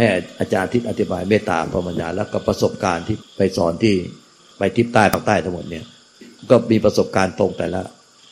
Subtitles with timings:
[0.00, 0.08] ให้
[0.40, 3.94] อาจารย์ทิศอธิบายเมตตาภาวนาแล้วก็ประสบการณ์ที่ไปสอนที่
[4.58, 5.84] ไปทิศใต้ภาคใต้ทั้งหมดเนี่ย
[6.50, 7.80] ก็มีประสบการณ์ตรงแต่ละ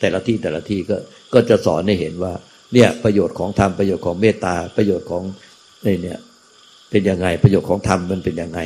[0.00, 0.96] แต่ละที่แต่ละที่ก็
[1.34, 2.32] ก็จะสอนให้เห็นว่า
[2.74, 5.22] เนี่ยประโยชน์ของธรรมประโยชน์ของเมตตาประโยชน์ของ
[6.02, 6.18] เนี่ย
[6.90, 8.60] เป็นยังไงประโยชน์ของธรรมมันเป็นยังไง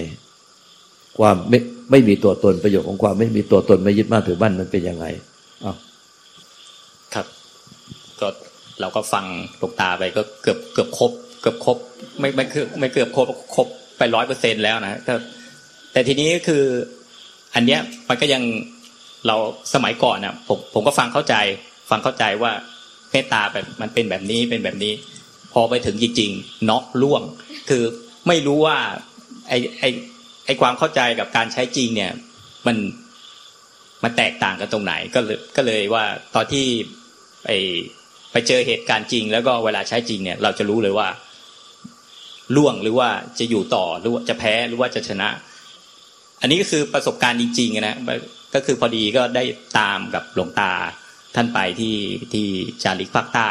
[1.18, 1.58] ความไม่
[1.90, 5.06] ไม่มีตัวตนประโยชน์ของความไม่มีตัวตนไม่ยึดมั่นถือมั่นมันเป็นยังไง
[5.64, 5.72] อ๋อ
[7.14, 7.26] ครับ
[8.20, 8.28] ก็
[8.80, 9.24] เราก็ฟัง
[9.58, 11.76] หลวงตาไปก็เกือบเกือบครบ เกือบครบ
[12.20, 13.66] ไม่ไม่คือไม่เกือบครบครบ
[13.98, 15.14] ไปร้อยเปอร์เซ็นแล้วนะแต่
[15.92, 16.64] แต่ทีนี้คือ
[17.54, 18.42] อันเนี้ยมันก็ยัง
[19.26, 19.36] เรา
[19.74, 21.34] สมัยก่อนนะผมผมก็ฟังเข้าใจ
[21.90, 22.52] ฟังเข้าใจว่า
[23.10, 24.92] เมตตาแบบมันเป็นแบบนี้เป็นแบบนี้
[25.52, 27.22] พอไปถึงจริงๆน็อกล่วง
[27.68, 27.82] คือ
[28.28, 28.78] ไม่รู้ว่า
[29.48, 29.84] ไอไอ
[30.46, 32.12] ไอความเข้าใจกับการใช้จริงเนี่ย
[32.66, 32.76] มัน
[34.02, 36.66] มันแตกต่างกันตรงไหนก็เลยก็เลยว่าตอนที่
[37.44, 37.48] ไป
[38.32, 41.08] ไปเจอเหตุการณ์จริง แล้วก็เวลาใช้จริงเนี่ย เราจะรู้เลยว่า
[42.56, 43.08] ล่วงหรือว่า
[43.38, 45.28] จะอยู่ต่อหรือว่าจะแพ้หรือว่าจะชนะ
[46.40, 47.96] อันนี้ก็คือประสบการณ์จริงๆนะ
[48.54, 49.44] ก็คือพอดีก็ได้
[49.78, 50.72] ตามกับหลวงตา
[51.34, 51.96] ท่านไปที่
[52.32, 52.46] ที่
[52.82, 53.48] จาริกภาคใต้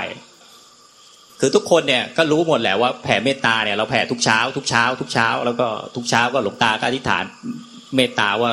[1.40, 7.24] คือทุกคนเนี่ยก็รู้หมดแหละว่าแผ่เมตตาเนี่ยเราแผ่ทุกเช้า ทุกเช้า ทุกเช้า แล้วก็ทุกเช้าก็หลวงตาก็อธิษฐาน
[7.96, 8.52] เมตตาว่า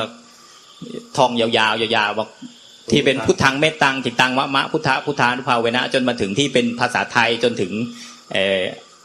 [1.17, 2.27] ทองยาวๆยาวๆว่า
[2.91, 7.71] ที่เป็นพุทธังเมตตังจิตตังมะมะพุทธะพุทธานุภาเวนะ จนมาถึงที่เป็นภาษาไทยจนถึง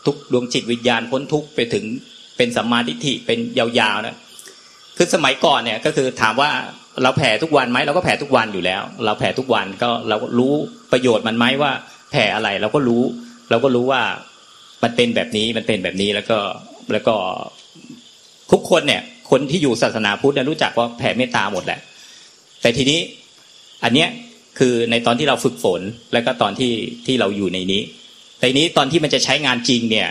[0.07, 1.85] ทุกดวงจิตวิญญาณพ้นทุกไปถึง
[2.37, 4.17] เป็นสัมมาทิฏฐิเป็นยาวๆนะ
[4.97, 6.51] คือสมัยก่อนเนี่ยก็คือถามว่า
[7.03, 10.53] เราแผ่ทุกวันไหมเราก็แผ่ทุกวันอยู่แล้ว เราแผ่ทุกวันก็เรารู้
[10.93, 11.73] ประโยชน์มันไหมว่า
[12.13, 13.03] แผ่อะไรเราก็รู้
[13.51, 14.03] เราก็รู้ว่า
[14.83, 16.39] มันเป็นแบบนี้มันเป็นแบบนี้แล้วก็
[16.93, 17.15] แล้วก็
[18.53, 21.81] ทุกคนเนี่ย คนที่อยู่ศาสนาพุทธรู้จักว่าแผ่เมตตาหมดแหละ
[22.63, 23.01] แต่ทีนี้
[23.85, 24.09] อันเนี้ย
[24.59, 25.81] คือในตอนที่เราฝึกฝน
[26.13, 26.73] แล้วก็ตอนที่
[27.07, 27.83] ที่เราอยู่ในนี้
[28.39, 30.09] แต่นี้ตอนที่มันจะใช้งานจริงเนี่ย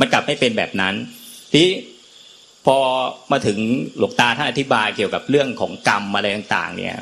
[0.00, 0.94] มันกลับไม่เป็นแบบนั้น
[1.52, 1.62] ที
[2.66, 2.76] พอ
[3.32, 3.58] มาถึง
[3.98, 6.94] หลวงตาท่านอธิบายเกี่ยวกับเรื่องของกรรมอะไรต่าง ๆ เนี่ย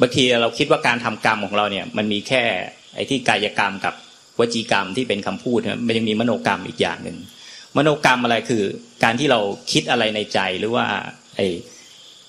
[0.00, 2.42] บางทีเราคิดว่าการทำกรรมของเราเนี่ย มันมีแค่
[2.94, 3.94] ไอ้ที่กายกรรมกับ
[4.38, 7.16] วจีกรรมที่เป็นคำพูดมันยังมีมโนกรรมอีกอย่างหนึ่ง
[7.76, 8.62] มโนกรรมอะไรคือ
[9.04, 9.40] การที่เรา
[9.72, 10.86] คิดอะไรในใจหรือว่า
[11.36, 11.46] ไอ้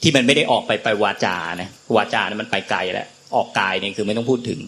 [0.02, 4.60] ที่มันไม่ได้ออกไปไปวาจานะวาจานะมันไปไกลแล้วออกกายเนี่ยคือไม่ต้องพูดถึง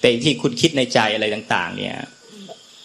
[0.00, 1.94] แต่ที่คุณคิดในใจอะไรต่าง ๆ เนี่ย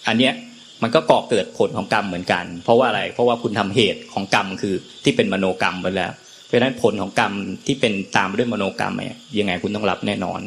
[0.07, 0.34] อันเนี้ย
[0.81, 6.13] มันก็ก่อเกิดผลของกรรมเหมือนกัน เพราะว่าอะไร เพราะว่าคุณทำเหตุของกรรมคือที่เป็นมโนกรรมไปแล้ว
[6.46, 7.34] เพราะฉะนั้นผลของกรรม
[7.68, 10.40] ที่เป็นตามด้วยมโนกรรมเนี่ยยังไงคุณต้องรับแน่นอน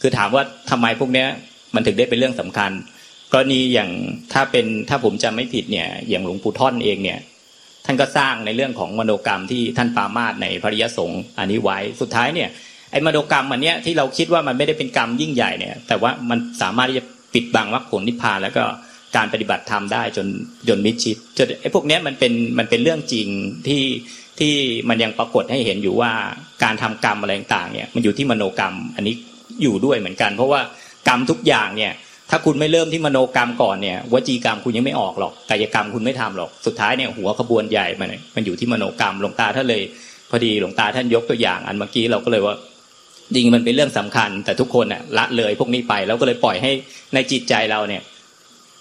[0.00, 1.28] คือถามว่าทำไมพวกเนี้ย
[1.74, 2.70] มันถึงได้เป็นเรื่องสำคัญ
[3.32, 3.90] กรณีอย่าง
[4.32, 7.18] ถ้าเป็นถ้าผมจำไม่ผิดเนี่ย อย่างหลวงปู่ท่อนเองเนี่ย
[7.86, 12.48] ท่านก็สร้างในเรื่องของมโนกรรมที่ท่านปามาสในพริยสงฆ์อันนี้ไว้ สุดท้ายเนี่ย
[12.94, 18.64] ไอ้มโนกรรมอันเนี้ยที่เราคิดว่ามันไม่ได้เป็นกรรมยิ่งใหญ่เนี่ย แต่ว่ามันสามารถที่จะปิดบังมรรคผลนิพพานแล้วก็
[19.16, 20.26] การปฏิบัติธรรมได้จน
[20.68, 23.28] จนมิชิดจนไอ้พวกเนี้ยมันเป็นมันเป็นเรื่องจริง
[23.66, 23.82] ที่
[24.38, 24.52] ที่
[24.88, 26.12] มันยังปรากฏให้เห็นอยู่ว่า
[26.62, 29.14] การทำกรรมอะไรต่างเนี่ยมันอยู่ที่มโนกรรมอันนี้
[29.62, 30.60] อยู่ด้วยเหมือนกัน เพราะว่า
[31.08, 31.92] กรรมทุกอย่างเนี่ย
[32.30, 39.82] ถ้าคุณไม่เริ่มที่มโนกรรมก่อนเนี่ยวจีกรรมคุณยังไม่ออกหรอกกายกรรมคุณไม่ทำหรอกสุดท้ายเนี่ยหัวขบวนใหญ่มันมันอยู่ที่มโนกรรมหลวงตาท่านเลย
[40.30, 42.56] พอดีหลวงตาท่านยกตัวอย่าง อันเมื่อกี้เราก็เลยว่า
[43.32, 46.70] จริงมันเป็นเรื่องสำคัญ แต่ทุกคนน่ะละเลยพวกนี้ไปแล้วก็เลยปล่อยให้
[47.14, 48.02] ในจิตใจเราเนี่ย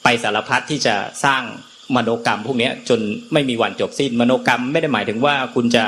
[0.04, 0.96] ไปสารพัดที่จะ
[1.26, 1.44] สร้าง
[1.96, 3.00] มโนกรรม พวกนี้จน
[3.34, 5.84] ไม่มีวันจบสิ้นมโนกรรมไม่ได้หมายถึงว่าคุณจะ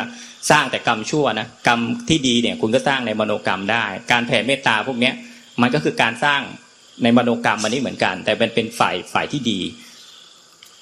[0.52, 1.80] สร้างแต่กรรมชั่วนะกรรม
[2.10, 5.12] ที่ดีเนี่ยคุณก็สร้างในมโนกรรมได้ การแผ่เมตตาพวกนี้
[5.62, 6.42] มันก็คือการสร้าง
[7.04, 9.60] ในมโนกรรมมันนี้เหมือนกัน แต่เป็นเป็นฝ่ายฝ่ายที่ดี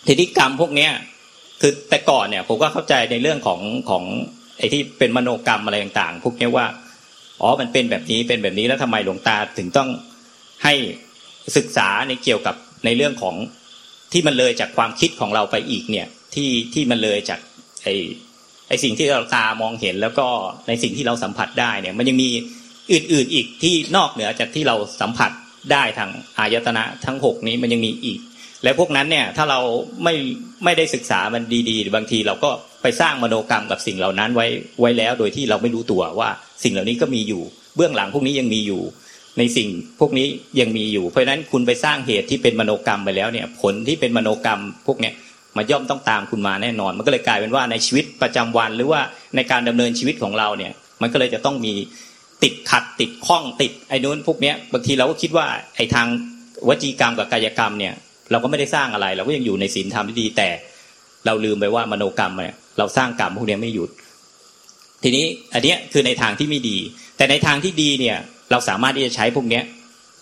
[0.07, 0.91] ทีนี้กรรมพวกเนี้ย
[1.62, 4.03] คือแต่ก่อนเนี่ยผมก็เข้าใจในเรื่องของของ
[4.57, 6.66] ไอ้ที่เป็นมโนกรรมอะไรต่าง ๆ พวกนี้ว่า
[7.43, 9.89] อ๋อมันเป็นแบบนี้เป็นแบบนี้แล้วทำไมหลวงตาถึงต้อง
[10.63, 10.73] ให้
[11.57, 12.55] ศึกษาในเกี่ยวกับ
[12.85, 13.35] ในเรื่องของ
[14.11, 17.39] ที่มันเลยจากความคิดของเราไปอีกเนี่ยที่ที่มันเลยจาก
[17.83, 17.88] ไอ
[18.68, 20.27] ไอสิ่งที่เราตามองเห็นแล้วก็
[20.68, 22.29] ในสิ่งที่เราสัมผัสได้เนี่ยมันยังมี
[22.91, 25.31] อื่นๆอีกที่นอกเหนือจากที่เราสัมผัส
[25.71, 28.19] ได้ทางอายตนะทั้งหกนี้มันยังมีอีก
[28.63, 29.59] และพวกนั้นเนี่ยถ้าเรา
[30.03, 30.15] ไม่
[30.63, 32.50] ไม่ได้ศึกษามันดีๆบางทีเราก็
[32.81, 34.47] ไปสร้างมโนกรรมกับสิ่งเหล่านั้นไว้
[34.81, 36.29] ไว้แล้วโดยที่เราไม่รู้ตัวว่า
[36.63, 37.41] สิ่งเหล่านี้ก็มีอยู่
[37.75, 38.81] เบื้องหลังพวกนี้ยังมีอยู่
[39.38, 39.69] ในสิ่ง
[40.00, 40.27] พวกนี้
[40.59, 45.13] ยังมีอยู่ เพราะฉะนั้นคุณไปสร้างเหตุที่เป็นมโนกรรมไปแล้วเนี่ย ผลที่เป็นมโนกรรมพวกเนี้ย
[45.57, 49.01] มาย่อมต้องตามคุณมาแน่นอน มันก็เลยกลายเป็นว่าในชีวิตประจำวันหรือว่า
[49.35, 50.71] ในการดำเนินชีวิตของเราเนี่ย
[51.01, 51.73] มันก็เลยจะต้องมี
[52.44, 55.45] ติดขัดติดข้องติดไอ้นู้นพวกเนี้ยบางทีเราก็คิดว่า
[55.75, 56.07] ไอ้ทาง
[56.67, 57.94] วจีกรรมกับกายกรรมเนี่ย
[58.31, 60.49] เราก็ไม่ได้สร้างอะไร เราก็ยังอยู่ในศีลธรรมที่ดีแต่
[61.25, 63.89] เราลืมไปว่ามโนกรรมเนี่ยเราสร้างกรรมพวกนี้ไม่หยุด
[65.03, 66.77] ทีนี้อันเนี้ยคือในทางที่ไม่ดี
[67.17, 68.17] แต่ในทางที่ดีเนี่ย
[68.51, 69.63] เราสามารถที่จะใช้พวกเนี้ย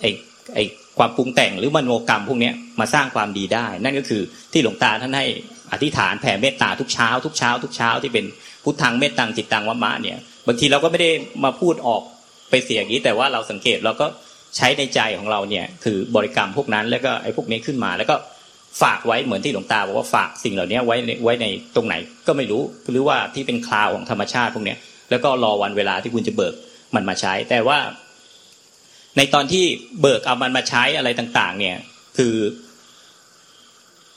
[0.01, 0.09] ไอ้
[0.55, 0.63] ไอ้
[0.97, 5.25] ความปรุงแต่งหรือมโนกรรมพวกนี้มาสร้างความดีได้ นั่นก็คือที่หลวงตาท่านให้
[5.71, 8.25] อธิษฐานแผ่เมตตาทุกเช้า ทุกเช้า ทุกเช้าที่เป็น
[8.63, 10.17] พุทธังเมตตังจิตตังวะมะเนี่ย
[10.47, 11.11] บางทีเราก็ไม่ได้
[11.43, 12.01] มาพูดออก
[12.49, 14.05] ไปเสียอย่างนี้ แต่ว่าเราสังเกตเราก็
[14.57, 18.15] ใช้ในใจของเราเนี่ยคือบริกรรมพวกนั้นแล้วก็ไอ้พวกนี้ขึ้นมา แล้วก็
[18.81, 21.45] ฝากไว้เหมือนที่หลวงตาบอกว่าฝากสิ่งเหล่านี้ไว้ไว้ใน
[21.75, 21.95] ตรงไหน
[22.27, 24.75] ก็ไม่รู้หรือว่าที่เป็นคลาวของธรรมชาติพวกนี้
[25.09, 26.53] แล้วก็รอวันเวลาที่คุณจะเบิก
[26.95, 27.79] มันมาใช้ แต่ว่า
[29.17, 29.65] ในตอนที่
[30.01, 31.77] เบิกเอามันมาใช้อะไรต่าง ๆ เนี่ย
[32.17, 32.35] คือ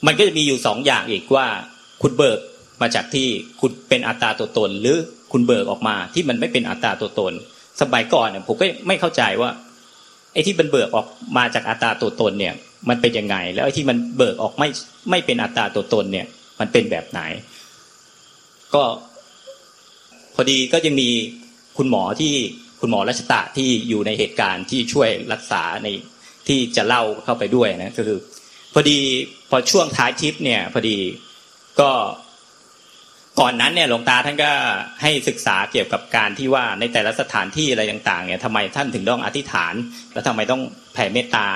[0.05, 1.47] มันก็จะมีอยู่สองอย่างอีกว่า
[2.01, 2.39] คุณเบิก
[2.81, 3.27] มาจากที่
[3.61, 4.97] คุณเป็นอัตตาตัวตน หรือ
[5.31, 7.33] คุณเบิกออกมาที่มันไม่เป็นอัตตาตัวตน
[7.81, 9.49] สมัยก่อนเนี่ยผมก็ไม่เข้าใจว่า
[10.33, 11.07] ไอ้ที่มันเบิกออก
[11.37, 12.53] มาจากอัตตาตัวตนเนี่ย
[12.89, 14.69] มันเป็นยังไง แล้วไอ้ที่มันเบิกออกไม่
[15.09, 16.27] ไม่เป็นอัตตาตัวตนเนี่ย
[16.59, 17.21] มันเป็นแบบไหน
[18.73, 18.83] ก็
[20.35, 21.09] พอดีก็ยังมี
[21.77, 22.33] คุณหมอที่
[22.81, 25.87] คุณหมอรัชตะที่อยู่ในเหตุการณ์ที่ช่วยรักษาใน
[26.47, 28.19] ที่จะเล่าเข้าไปด้วยนะก็คือ
[28.73, 28.99] พอดี
[29.49, 30.97] พอช่วงท้ายทริปเนี่ย พอดี
[31.79, 31.91] ก็
[33.39, 34.51] ก่อนนั้นเนี่ยหลวงตาท่านก็
[35.01, 39.73] ให้ศึกษาเกี่ยวกับการที่ว่าในแต่ละสถานที่อะไรต่าง ๆ เนี่ยทำไมท่านถึงต้องอธิษฐาน
[40.13, 40.61] แล้วทำไมต้อง
[40.93, 41.47] แผ่เมตตา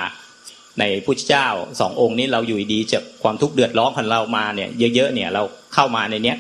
[0.79, 1.47] ในพุทธเจ้า
[1.79, 5.43] สององค์นี้เราอยู่ดีจากความทุกข์เดือดร้อนของเรามาเนี่ยเยอะๆเนี่ยเรา
[5.73, 6.37] เข้ามาในเนี้ย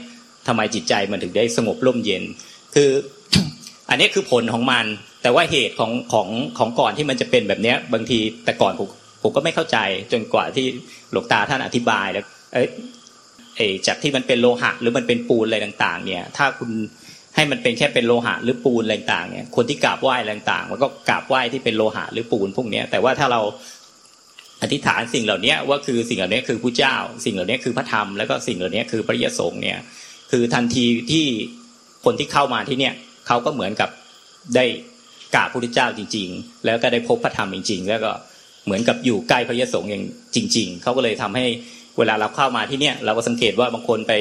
[0.47, 2.23] ทำไมจิตใจมันถึงได้สงบร่มเย็น
[2.75, 2.89] คือ
[3.89, 4.85] อันนี้คือผลของมัน
[5.23, 6.27] แต่ว่าเหตุของของ
[6.57, 8.87] ของก่อนที่มันจะเป็นแบบเนี้ยบางทีแต่ก่อนผม
[9.21, 9.77] ผมก็ไม่เข้าใจ
[10.11, 10.65] จนกว่าที่
[11.11, 12.63] หลวงตาท่านอธิบายแล้วเอ้
[13.55, 16.69] ไอ้จากที่มันเป็นโลหะหรือมันเป็นปูนอะไรต่างๆ เนี่ย ถ้าคุณ
[17.35, 23.41] ให้มันเป็นแค่เป็นโลหะหรือปูนอะไรต่างๆเนี่ยคนที่กราบไหว้อะไรต่างๆมันก็กราบไหว้ที่เป็นโลหะหรือปูนพวกนี้แต่ว่าถ้าเรา
[24.61, 26.95] อธิษฐานสิ่งเหล่านี้ว่าคือสิ่งเหล่านี้คือพระเจ้า
[27.25, 29.77] สิ่งเหล่านี้คือพระธรรมแล้วก็สิ่งเหล่านี้คือพระยสงฆ์เนี่ย
[30.31, 31.25] คือทันทีที่
[32.05, 32.93] คนที่เข้ามาที่เนี่ย
[33.27, 33.89] เขาก็เหมือนกับ
[34.55, 34.65] ได้
[35.35, 38.11] กราบพระพุทธเจ้าจริง ๆ แล้วก็ได้พบพระธรรมจริง ๆ แล้วก็
[38.65, 40.03] เหมือนกับอยู่ใกล้พระยสงฆ์อย่าง
[40.35, 41.45] จริง ๆเขาก็เลยทำให้
[41.97, 44.13] เวลาเราเข้ามาที่เนี่ยเราก็สังเกตว่าบางคนไป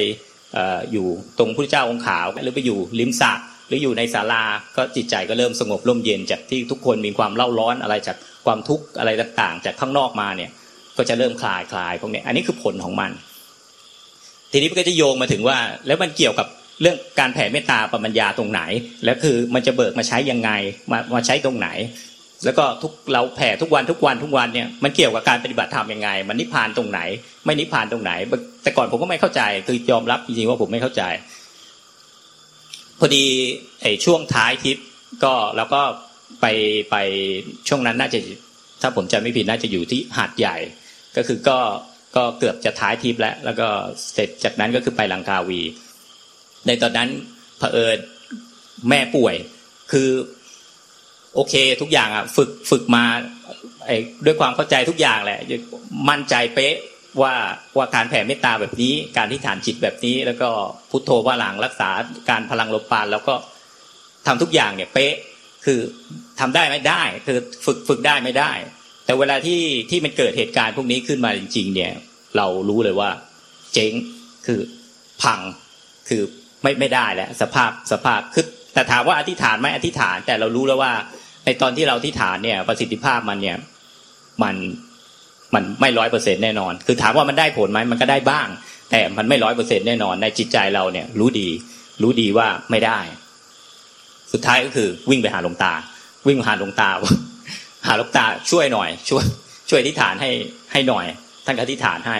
[0.93, 1.06] อยู่
[1.38, 3.32] ตรงพระเจ้าองค์ขาวหรือไปอยู่ริมสระ
[3.69, 4.44] หรืออยู่ในศาลา
[4.76, 8.17] ก็จิตใจก็เริ่มสงบร่มเย็นจากที่ทุกคนมีความเล่าร้อนอะไรจาก
[8.48, 10.50] ความทุกข์อะไรต่างๆ จากข้างนอกมาเนี่ย
[10.96, 13.10] ก็จะเริ่มคลายคลายพวกนี้อันนี้คือผลของมัน
[14.52, 16.46] ทีนี้มันก็จะโยงมาถึงว่า แล้วมันเกี่ยวกับ
[16.80, 18.62] เรื่องการแผ่เมตตาปัญญาตรงไหน
[19.04, 20.50] แล้วคือมันจะเบิกมาใช้ยังไง
[20.90, 21.68] มามาใช้ตรงไหน
[22.44, 27.00] แล้วก็ทุกเราแผ่ทุกวันทุกวันทุกวันเนี่ยมันเกี่ยวกับการปฏิบัติธรรมยังไง มันนิพพานตรงไหน
[27.44, 28.12] ไม่นิพพานตรงไหน
[28.62, 31.02] แต่ก่อนผมก็ไม่เข้าใจ คือยอมรับจริงๆว่าผมไม่เข้าใจ
[32.98, 33.24] พอดี
[33.82, 34.78] ไอ้ช่วงท้ายทิป
[35.24, 35.82] ก็เราก็
[36.40, 36.46] ไป
[36.90, 36.96] ไป
[37.69, 38.19] ช่วงนั้นน่าจะ
[38.82, 40.56] ถ้าผมจำไม่ผิดน่าจะอยู่ที่หาดใหญ่
[41.16, 41.58] ก็คือก็
[42.16, 43.69] ก็เกือบจะท้ายทริปแล้ว แล้วก็
[44.12, 45.60] เสร็จจากนั้นก็คือไปลังกาวี
[46.66, 47.08] ในตอนนั้น
[47.58, 47.98] เผอิญ
[48.88, 49.34] แม่ป่วย
[49.92, 50.08] คือ
[51.34, 53.04] โอเคทุกอย่างอะฝึกฝึกมา
[53.86, 55.40] ไอ้ด้วยความเข้าใจทุกอย่างแหละ
[56.08, 56.76] มั่นใจเป๊ะ
[57.22, 57.34] ว่า
[57.76, 60.48] ว่าการแผ่เมตตาแบบนี้ การที่ฐานจิตแบบนี้ แล้วก็
[60.90, 61.90] พุทโธว่าหลังรักษา
[62.30, 63.34] การพลังลมปานแล้วก็
[64.26, 65.14] ทำทุกอย่างเนี่ยเป๊ะ
[65.68, 65.82] คือ
[66.40, 68.52] ทำได้ไม่ได้ คือฝึกฝึกได้ไม่ได้
[69.04, 71.92] แต่เวลาที่ที่มันเกิดเหตุการณ์พวกนี้ขึ้นมาจริง ๆ เนี่ย
[72.36, 73.10] เรารู้เลยว่า
[73.74, 73.92] เจ๊ง
[74.46, 74.60] คือ
[75.22, 75.40] พัง
[76.08, 76.22] คือ
[76.62, 78.44] ไม่ไม่ได้แล้วสภาพสภาพคือ
[78.75, 80.92] แต่ถามว่าอธิษฐานไหมอธิษฐาน แต่เรารู้แล้วว่า
[81.44, 83.56] ในตอนที่เราที่ฐานเนี่ยประสิทธิภาพมันเนี่ย
[84.42, 84.56] มัน
[85.54, 88.48] มันไม่ร้อยเปอร์เซ็นแน่นอน คือถามว่ามันได้ผลไหมมันก็ได้บ้าง
[88.90, 91.48] แต่มันไม่ร้อยเปอร์เซ็นแน่นอน ในจิตใจเราเนี่ย รู้ดี
[92.02, 92.98] รู้ดีว่าไม่ได้
[94.32, 95.73] สุดท้ายก็คือวิ่งไปหาหลวงตา
[96.26, 96.90] วิ่งหาหลวงตา
[97.87, 99.25] หาหลวงตาช่วยหน่อย ช่วย
[99.70, 100.30] ช่วยอธิษฐานให้
[100.73, 101.04] ให้หน่อย
[101.44, 102.16] ท่านก็อธิษฐานให้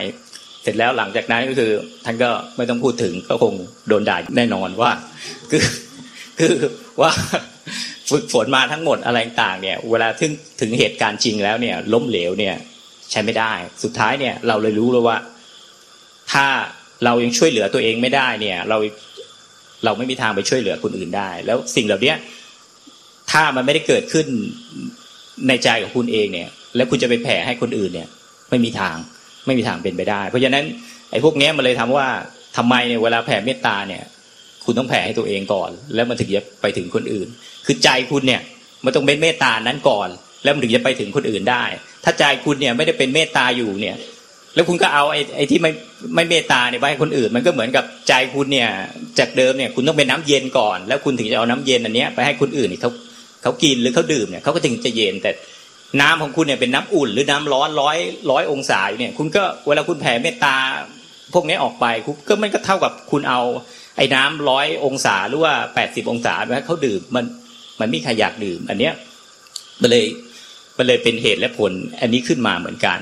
[0.62, 1.71] เสร็จแล้วหลังจากนั้นก็คือ
[2.05, 3.55] ท่านก็ไม่ต้องพูดถึงก็คง
[3.88, 4.93] โดนด่าแน่นอนว่า
[5.50, 5.62] คือ
[6.38, 6.55] คือ
[7.00, 7.11] ว่า
[8.11, 12.55] ฝึกฝนมาทั้งหมดอะไรต่างเนี่ย เวลาถึงถึงเหตุการณ์จริงแล้วเนี่ย ล้มเหลวเนี่ย
[13.11, 15.17] ใช้ไม่ได้ สุดท้ายเนี่ย เราเลยรู้แล้วว่า
[16.33, 16.47] ถ้า
[17.05, 18.79] เรายังช่วยเหลือตัวเองไม่ได้เนี่ย เรา
[19.85, 22.15] เราไม่มีทางไปช่วยเหลือคนอื่นได้ แล้วสิ่งเหล่านี้
[23.31, 24.27] ถ้ามันไม่ได้เกิดขึ้น
[25.49, 28.09] ในใจของคุณเองเนี่ย แล้วคุณจะไปแผ่ให้คนอื่นเนี่ย
[28.51, 28.97] ไม่มีทาง
[29.47, 30.65] ไม่มีทางเป็นไปได้ เพราะฉะนั้น
[31.11, 32.07] ไอ้พวกนี้มันเลยทำว่า
[32.57, 34.03] ทำไมเนี่ยเวลาแผ่เมตตาเนี่ย
[34.65, 37.29] คุณต้องแผ่ให้ตัวเองก่อน แล้วมันถึงจะไปถึงคนอื่น
[37.67, 38.41] คือใจคุณเนี่ย
[38.85, 40.09] มันต้องเป็นเมตตานั้นก่อน
[40.45, 41.65] แล้วมันถึงจะไปถึงคนอื่นได้
[42.05, 43.97] ถ้าใจคุณเนี่ยไม่ได้เป็นเมตตาอยู่เนี่ย
[44.55, 45.73] แล้วคุณก็เอาไอ้ไอ้ที่ไม่
[46.14, 48.69] ไม่เมตตาเนี่ยไปให้คนอื่น มันก็เหมือนกับใจคุณเนี่ย
[49.19, 52.90] จากเดิมเนี่ยคุณต้องเป็นน้ำเย็นก่อน แล้วคุณถึงจะเอาน้ำเย็นอันเนี้ยไปให้คนอื่นเขา
[53.43, 55.31] เขากินหรือเขาดื่มเนี่ยเขาก็ถึงจะเย็นแต่
[56.00, 57.99] น้ำของคุณเนี่ยเป็นน้ำอุ่น หรือน้ำร้อนร้อย
[58.31, 60.57] ร้อยองศาเนี่ย คุณก็เวลาคุณแผ่เมตตา
[61.35, 63.40] พวกนี้ออกไปคุณก็มันก็เท่ากับคุณเอา
[63.97, 67.25] ไอ้น้ำร้อยองศาหรือว่าแปดสิบองศาไปให้เขาดื่มมัน
[67.81, 68.95] มันไม่ใครอยากดื่ม อันเนี้ย
[69.83, 70.05] มันเลย
[70.78, 72.99] มันเลยเป็นเหตุและผลอันนี้ขึ้นมาเหมือนกัน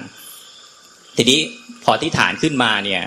[1.16, 1.40] ทีนี้
[1.84, 3.02] พอที่ฐานขึ้นมาเนี่ย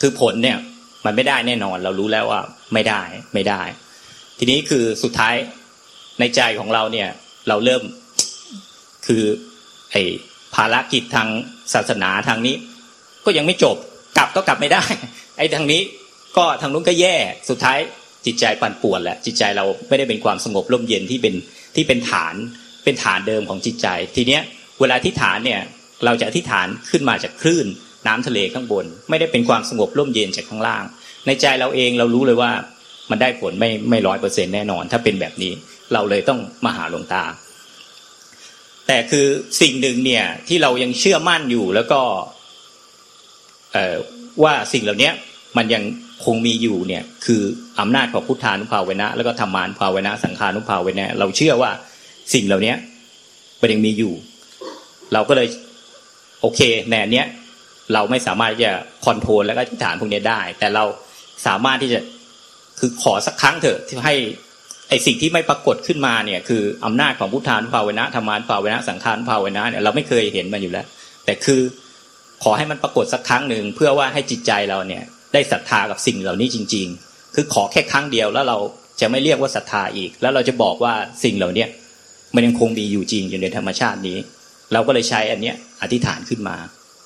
[0.00, 0.58] คือผลเนี่ย
[1.04, 2.40] มันไม่ได้แน่นอน เรารู้แล้วว่า
[2.74, 3.02] ไม่ได้
[3.34, 3.62] ไม่ได้
[4.38, 5.34] ทีนี้คือสุดท้าย
[6.20, 7.08] ในใจของเราเนี่ย
[7.48, 7.82] เราเริ่ม
[9.06, 9.24] คือ
[9.92, 10.02] ไอ้
[10.54, 11.28] ภารกิจทาง
[11.74, 12.54] ศาสนาทางนี้
[13.24, 13.76] ก็ยังไม่จบ
[14.16, 14.84] กลับก็กลับไม่ได้
[15.38, 15.82] ไอ้ทางนี้
[16.36, 17.16] ก็ทางนู้นก็แย่
[17.50, 17.78] สุดท้าย
[18.26, 21.34] จิตใจปั่นป่วนแหละจิตใจเราไม่ได้เป็นความสงบร่มเย็นที่เป็น
[21.76, 22.34] ที่เป็นฐาน
[22.84, 23.86] เป็นฐานเดิมของจิตใจ
[24.16, 24.42] ทีเนี้ย
[24.80, 25.60] เวลาที่ฐานเนี่ย
[26.04, 27.66] เราจะอธิษฐานขึ้นมาจากคลื่น
[28.06, 30.84] น้ำทะเลข้างบน ไม่ได้เป็นความสงบร่มเย็นจากข้างล่าง
[31.26, 32.50] ในใจเราเองเรารู้เลยว่า
[33.10, 35.52] มันได้ผลไม่ไม่ร้อยเปอร์เซ็นแน่นอน ถ้าเป็นแบบนี้
[35.92, 37.24] เราเลยต้องมาหาหลวงตา
[38.86, 39.26] แต่คือ
[39.60, 42.00] สิ่งหนึ่งเนี่ยที่เรายังเชื่อมั่นอยู่แล้วก็
[44.44, 45.10] ว่าสิ่งเหล่านี้
[45.56, 45.82] มันยัง
[46.24, 47.42] คงมีอยู่เนี่ยคือ
[47.80, 51.70] อำนาจของพุทธานุภาเวนะ แล้วก็ธรรมานุภาเวนะสังขานุภาเวนะเราเชื่อว่า
[52.34, 52.74] สิ่งเหล่านี้
[53.60, 54.12] มันยังมีอยู่
[55.12, 55.48] เราก็เลย
[56.44, 57.26] โอเคแนเนี้ย
[57.92, 58.72] เราไม่สามารถจะ
[59.04, 60.84] คอนโทรลแล้วก็ทิฏฐานพวกนี้ได้ แต่เรา
[61.46, 62.00] สามารถที่จะ
[62.78, 64.14] คือขอสักครั้งเถอะที่ให้
[64.88, 70.86] ไอสิ่งที่ไม่ปรากฏขึ้นมาเนี่ย คืออำนาจของพุทธานุภาเวนะธรรมานุภาเวนะสังขารนุภาเวนะเนี่ยเราไม่เคยเห็นมันอยู่แล้ว
[71.24, 71.60] แต่คือ
[72.42, 78.58] ขอให้มันปรากฏสักครั้งหนึ่งเพื่อว่าให้จิตใจเราเนี่ย ได้ศรัทธากับสิ่งเหล่านี้จริง ๆ คือขอแค่ครั้งเดียวแล้วเรา
[79.00, 81.66] จะไม่เรียกว่าศรัทธาอีก แล้วเราจะบอกว่าสิ่งเหล่านี้
[82.34, 84.18] มันยังคงมีอยู่จริงอยู่ในธรรมชาตินี้
[84.72, 86.56] เราก็เลยใช้อันเนี้ย อธิษฐานขึ้นมา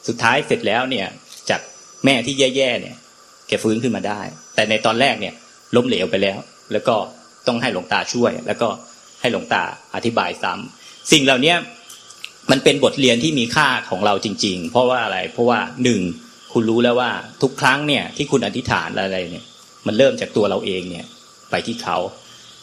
[0.09, 1.07] สุดท้ายเสร็จแล้วเนี่ย
[1.51, 1.61] จาก
[2.05, 2.97] แม่ที่แย่ๆเนี่ย
[3.49, 4.21] แกฟื้นขึ้นมาได้
[4.55, 5.35] แต่ในตอนแรกเนี่ย
[5.77, 6.39] ล้มเหลวไปแล้ว
[6.73, 6.97] แล้วก็
[7.47, 8.69] ต้องให้หลวงตาช่วย แล้วก็
[9.21, 9.63] ให้หลวงตา
[9.95, 11.55] อธิบายซ้ำสิ่งเหล่านี้
[12.51, 16.01] มันเป็นบทเรียนที่มีค่าของเราจริง ๆ เพราะว่าอะไร เพราะว่าหนึ่ง
[16.53, 17.11] คุณรู้แล้วว่า
[17.43, 19.45] ทุกครั้งเนี่ยที่คุณอธิษฐานอะไรเนี่ย
[19.87, 21.05] มันเริ่มจากตัวเราเองเนี่ย
[21.51, 21.97] ไปที่เขา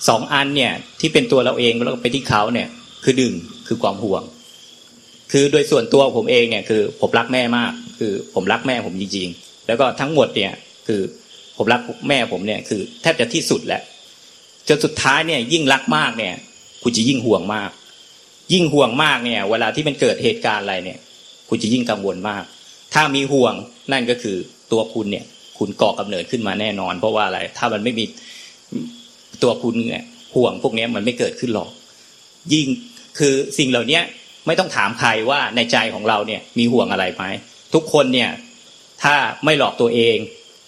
[0.07, 2.67] สองอันเนี่ยที่เป็นตัวเราเองแล้วก็ไปที่เขาเนี่ย
[3.03, 3.33] คือหนึ่ง
[3.67, 4.23] คือความห่วง
[5.31, 10.51] คือโดยส่วนตัวผมเองเนี่ยคือ ผมรักแม่มาก คือผมรักแม่ผมจริงๆ แล้วก็ทั้งหมดเนี่ย
[10.87, 11.01] คือ
[11.57, 13.81] ผมรักแม่ผมเนี่ยคือแทบจะที่สุดแล้ว
[14.67, 16.33] จนสุดท้ายเนี่ยยิ่งรักมากเนี่ย
[16.83, 17.69] คุณจะยิ่งห่วงมาก
[18.53, 20.99] ยิ่งห่วงมากเนี่ย เวลาที่มันเกิดเหตุการณ์อะไรเนี่ย
[21.49, 22.43] คุณจะยิ่งกังวลมาก
[22.93, 23.53] ถ้ามีห่วง
[23.91, 24.37] นั่นก็คือ
[24.71, 25.25] ตัวคุณเนี่ย
[25.57, 28.05] คุณก่อกำเนิดขึ้นมาแน่นอน เพราะว่าอะไร ถ้ามันไม่มี
[29.43, 30.03] ตัวคุณเนี่ย
[30.35, 31.69] ห่วงพวกนี้มันไม่เกิดขึ้นหรอก
[32.53, 32.67] ยิ่ง
[33.19, 33.99] คือสิ่งเหล่านี้
[34.47, 37.23] ไม่ต้องถามใครว่าในใจของเราเนี่ยมีห่วงอะไรไหม
[37.73, 38.29] ทุกคนเนี่ย
[39.03, 40.17] ถ้าไม่หลอกตัวเอง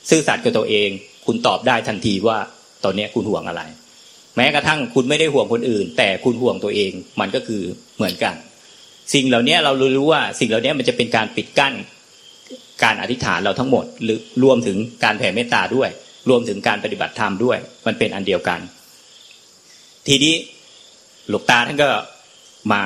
[0.09, 0.89] ซื่อสัตย์กับตัวเอง
[1.25, 2.37] คุณตอบได้ทันทีว่า
[2.83, 3.61] ตอนนี้คุณห่วงอะไร
[4.35, 7.61] แม้กระทั่งคุณไม่ได้ห่วงคนอื่น แต่คุณห่วงตัวเองมันก็คือ
[7.97, 8.35] เหมือนกัน
[9.13, 11.73] สิ่งเหล่านี้เรารู้ว่าสิ่งเหล่านี้มันจะเป็นการปิดกั้น
[12.83, 15.89] การอธิษฐานเราทั้งหมด หรือรวมถึงการแผ่เมตตาด้วย
[16.29, 17.57] รวมถึงการปฏิบัติธรรมด้วย
[17.87, 18.59] มันเป็นอันเดียวกัน
[20.07, 20.35] ทีนี้
[21.29, 21.89] หลวงตาท่านก็
[22.73, 22.81] มา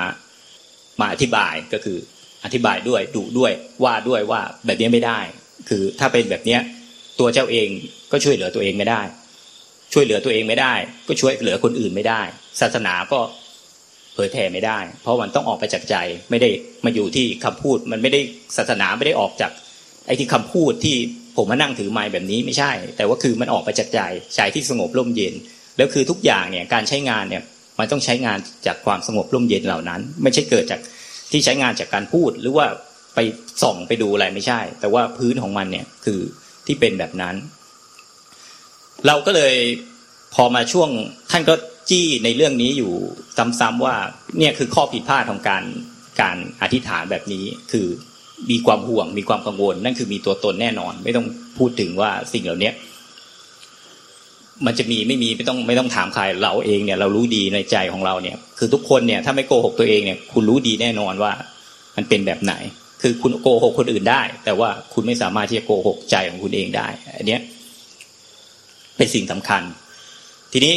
[1.00, 1.98] มาอธิบายก็คือ
[2.46, 3.52] อธิบายด้วยดุด้วย
[3.84, 5.20] ว่าด้วยว่าแบบนี้ไม่ได้
[5.70, 6.62] คือถ้าเป็นแบบเนี้ย
[7.20, 7.70] ตัวเจ้าเอง
[8.12, 9.02] ก็ช่วยเหลือตัวเองไม่ได้
[9.94, 10.74] ช่วยเหลือตัวเองไม่ได้
[11.08, 12.22] ก็ช่วยเหลือคนอื่นไม่ได้
[12.62, 13.20] ศาสนาก็
[14.14, 15.96] เผยแผ่ไม่ได้ เพราะมันต้องออกไปจากใจ
[16.30, 16.50] ไม่ได้
[16.86, 18.22] มาอยู่ที่คำพูดมันไม่ได้
[18.58, 19.52] ศาสนาไม่ได้ออกจาก
[20.08, 20.96] ไอ้ที่คำพูดที่
[21.38, 24.00] ผมมานั่งถือไม้แบบนี้ไม่ใช่ แต่ว่าคือมันออกไปจากใจ
[24.36, 25.34] ใจที่สงบร่มเย็น
[25.78, 27.44] แล้วคือทุกอย่างเนี่ยการใช้งานเนี่ย
[27.82, 30.80] มันต้องใช้งานจากความสงบร่มเย็นเหล่านั้น ไม่ใช่เกิดจาก
[31.32, 32.68] ที่ใช้งานจากการพูดหรือว่า
[33.16, 33.20] ไป
[33.62, 36.20] ส่องไปดูอะไรไม่ใช่ แต่ว่าพื้นของมันเนี่ยคือ
[36.66, 37.36] ที่เป็นแบบนั้น
[39.08, 39.56] เราก็เลย
[40.34, 40.90] พอมาช่วง
[41.32, 41.56] ท่านก็
[41.90, 42.94] จี้ในเรื่องนี้อยู่
[43.60, 43.96] ซ้ำๆว่า
[44.40, 45.64] เนี่ยคือข้อผิดพลาดของการ
[46.22, 47.88] การอธิษฐานแบบนี้คือ
[48.52, 52.72] มีความห่วงมีความกังวล นั่นคือมีตัวตนแน่นอน ไม่ต้องพูดถึงว่าสิ่งเหล่านี้
[54.66, 61.32] มันจะมีไม่มีไม่ต้องไม่ต้องถามใครเราเองเนี่ยเรารู้ดีในใจของเราเนี่ย คือทุกคนเนี่ยถ้าไม่โกหกตัวเองเนี่ยคุณรู้ดีแน่นอนว่า
[61.96, 62.54] มันเป็นแบบไหน
[63.02, 66.88] คือคุณโกหกคนอื่นได้ แต่ว่าคุณไม่สามารถที่จะโกหกใจของคุณเองได้
[67.18, 67.42] อันเนี้ย
[68.98, 69.62] เป็นสิ่งสำคัญ
[70.52, 70.76] ทีนี้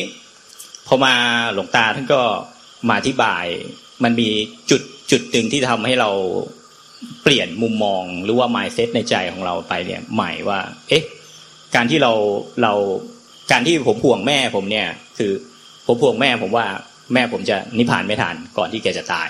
[0.87, 1.15] พอมา
[1.55, 2.21] หลวงตาท่านก็
[2.89, 3.45] มาอธิบาย
[4.05, 4.29] มันมี
[4.71, 6.11] จุดจุดหนึ่งที่ทำให้เรา
[7.23, 11.05] เปลี่ยนมุมมองหรือว่า mindset ในใจของเราไปเนี่ยใหม่ว่า เอ๊ะ
[11.75, 12.13] การที่เรา
[12.63, 12.73] เรา
[13.51, 15.33] การที่ผมห่วงแม่ผมเนี่ย คือ
[15.87, 16.67] ผมห่วงแม่ผมว่า
[17.13, 19.29] แม่ผมจะนิพพานไม่ทันก่อนที่แกจะตาย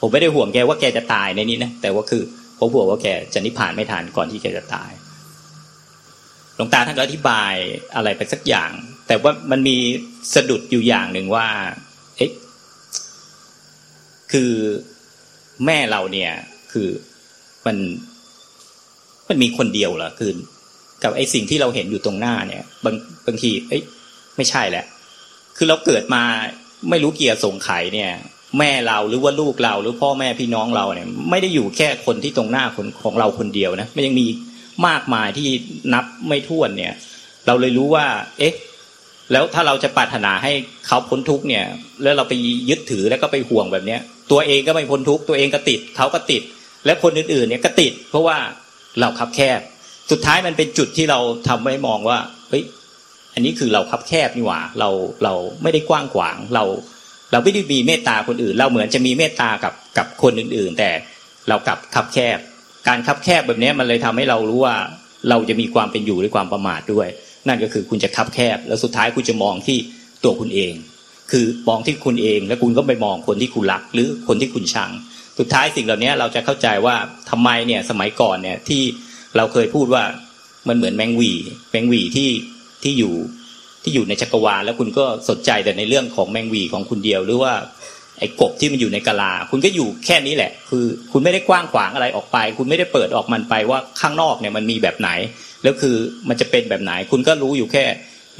[0.00, 2.22] ผมไม่ได้ห่วงแกว่าแกจะตายในนี้นะแต่ว่าคือ
[2.58, 4.90] ผมห่วงว่าแกจะนิพพานไม่ทันก่อนที่แกจะตาย
[6.56, 7.52] หลวงตาท่านก็อธิบาย
[7.94, 8.70] อะไรไปสักอย่าง
[9.06, 9.76] แต่ว่ามันมี
[10.34, 11.46] สะดุดอยู่อย่างหนึ่งว่า
[12.16, 12.32] เอ๊ะ
[14.32, 14.52] คือ
[15.66, 16.32] แม่เราเนี่ย
[16.72, 16.88] คือ
[17.66, 17.76] มัน
[19.28, 20.32] มันมีคนเดียวเหรอคือ
[21.02, 22.94] กับไอ้สิ่งที่เราเห็นอยู่ตรงหน้าเนี่ย บาง
[23.26, 23.82] บางทีเอ้ย
[24.36, 24.84] ไม่ใช่แหละ
[25.56, 26.22] คือเราเกิดมา
[26.90, 28.10] ไม่รู้เกียร์ส่งไขเนี่ย
[28.58, 34.26] แม่เราหรือว่าลูกเรา หรือพ่อแม่พี่น้องเราเนี่ย ไม่ได้อยู่แค่คนที่ตรงหน้าคนของเราคนเดียวนะมันยังมี
[34.88, 35.48] มากมายที่
[35.94, 36.92] นับไม่ถ้วนเนี่ย
[37.46, 38.06] เราเลยรู้ว่า
[38.38, 38.54] เอ๊ะ
[39.32, 40.52] แล้วถ้าเราจะปรารถนาให้
[40.86, 41.64] เขาพ้นทุกเนี่ย
[42.02, 42.32] แล้วเราไป
[42.70, 46.42] ยึดถือแล้วก็ไปห่วงแบบเนี้ย ตัวเองก็ไม่พ้นทุกตัวเองก็ติดเขาก็ติด
[46.86, 48.38] และคนอื่นๆเนี่ยก็ติด เพราะว่า
[49.00, 49.60] เราคับแคบ
[50.12, 52.64] สุดท้ายมันเป็นจุดที่เราทำให้มองว่าเฮ้ย
[53.34, 54.90] อันนี้คือเราคับแคบนี่หว่า เรา
[55.24, 56.64] เราไม่ได้กว้างขวางเรา
[57.32, 60.90] เราไม่ได้มีเมตตาคนอื่น เราเหมือนจะมีเมตตากับกับคนอื่น ๆ แต่
[61.48, 62.38] เรากลับคับแคบ
[62.88, 64.76] การคับแคบแบบนี้มันเลยทำให้เรารู้ว่า
[65.28, 67.08] เราจะมีความเป็นอยู่ด้วยความประมาทด้วย
[67.48, 69.78] นั่นก็คือคุณจะคับแคบ แล้วสุดท้ายคุณจะมองที่
[70.24, 70.72] ตัวคุณเอง
[71.30, 74.90] คือมองที่คุณเองแล้วคุณก็ไปมองคนที่คุณรัก หรือคนที่คุณชัง
[75.38, 76.94] สุดท้ายสิ่งเหล่านี้เราจะเข้าใจว่า
[77.30, 78.82] ทำไมเนี่ยสมัยก่อนเนี่ยที่
[79.36, 80.04] เราเคยพูดว่า
[80.68, 81.32] มันเหมือนแมงวี
[81.70, 82.30] แมงวีที่
[82.82, 83.14] ที่อยู่
[83.82, 87.54] ที่อยู่ในจักรวาลแล้วคุณก็สนใจแต่ในเรื่องของแมงวีของคุณเดียว หรือว่า
[88.18, 95.10] ไอ้กบที่มันอยู่ในกะลา คุณก็อยู่แค่นี้แหละ คือคุณไม่ได้กว้างขวางอะไรออกไป คุณไม่ได้เปิดออกมันไปว่าข้างนอกเนี่ยมันมีแบบไหน
[95.62, 95.96] แล้วคือ
[96.28, 97.84] มันจะเป็นแบบไหน คุณก็รู้อยู่แค่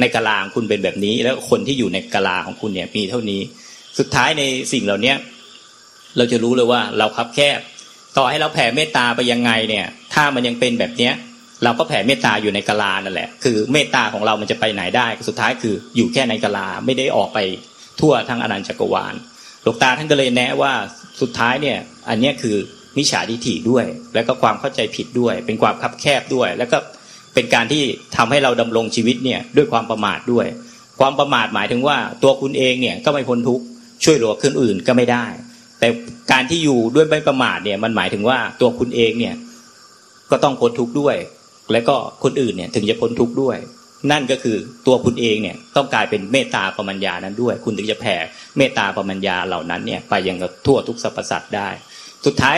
[0.01, 3.41] ในกะลาคุณเป็นแบบนี้ แล้วคนที่อยู่ในกะลาของคุณเนี่ยมีเท่านี้
[3.99, 5.15] สุดท้ายในสิ่งเหล่านี้
[6.17, 7.59] เราจะรู้เลยว่าเราคับแคบ
[8.17, 11.15] ต่อให้เราแผ่เมตตาไปยังไงเนี่ย ถ้ามันยังเป็นแบบเนี้ย
[11.65, 17.39] เราก็แผ่เมตตาอยู่ในกะลานั่นแหละ คือเมตตาของเรามันจะไปไหนได้สุดท้ายคืออยู่แค่ในกะลาไม่ได้ออกไป
[18.01, 19.15] ทั่วทั้งอนันตจักรวาล
[19.63, 20.73] หลวงตาท่านก็เลยแนะว่า
[21.21, 21.79] สุดท้ายเนี่ย
[22.09, 22.57] อันนี้คือ
[22.97, 26.79] มิจฉาทิฐิด้วย แล้วก็ความเข้าใจผิดด้วย เป็นความคับแคบด้วย แล้วก็
[27.35, 27.83] เป็นการที่
[28.17, 30.47] ทำให้เราดำรงชีวิตเนี่ยด้วยความประมาทด้วย
[31.01, 33.65] ความประมาทหมายถึงว่าตัวคุณเองเนี่ยก็ไม่พ้นทุกข์
[34.05, 35.27] ช่วยเหลือคนอื่นก็ไม่ได้
[35.83, 35.91] แต่
[36.33, 39.35] การที่อยู่ด้วยไม่ประมาทเนี่ย มันหมายถึงว่าตัวคุณเองเนี่ย
[40.31, 41.17] ก็ต้องพ้นทุกข์ด้วย
[41.73, 43.57] และก็คนอื่นเนี่ย ถึงจะพ้นทุกข์ด้วย
[44.11, 48.17] นั่นก็คือตัวคุณเองเนี่ย ต้องกลายเป็นเมตตาปรัญญานั้นด้วย คุณถึงจะแผ่
[48.57, 51.69] เมตตาปรัญญาเหล่านั้นเนี่ย ไปยังทั่วทุกสรรพสัตว์ได้
[52.27, 52.57] สุดท้าย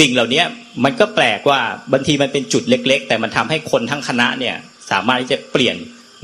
[0.00, 0.42] สิ่งเหล่านี้
[0.84, 1.60] มันก็แปลกว่า
[1.92, 4.56] บางทีมันเป็นจุดเล็ก ๆ แต่มันทำให้คนทั้งคณะเนี่ย
[4.90, 5.76] สามารถที่จะเปลี่ยน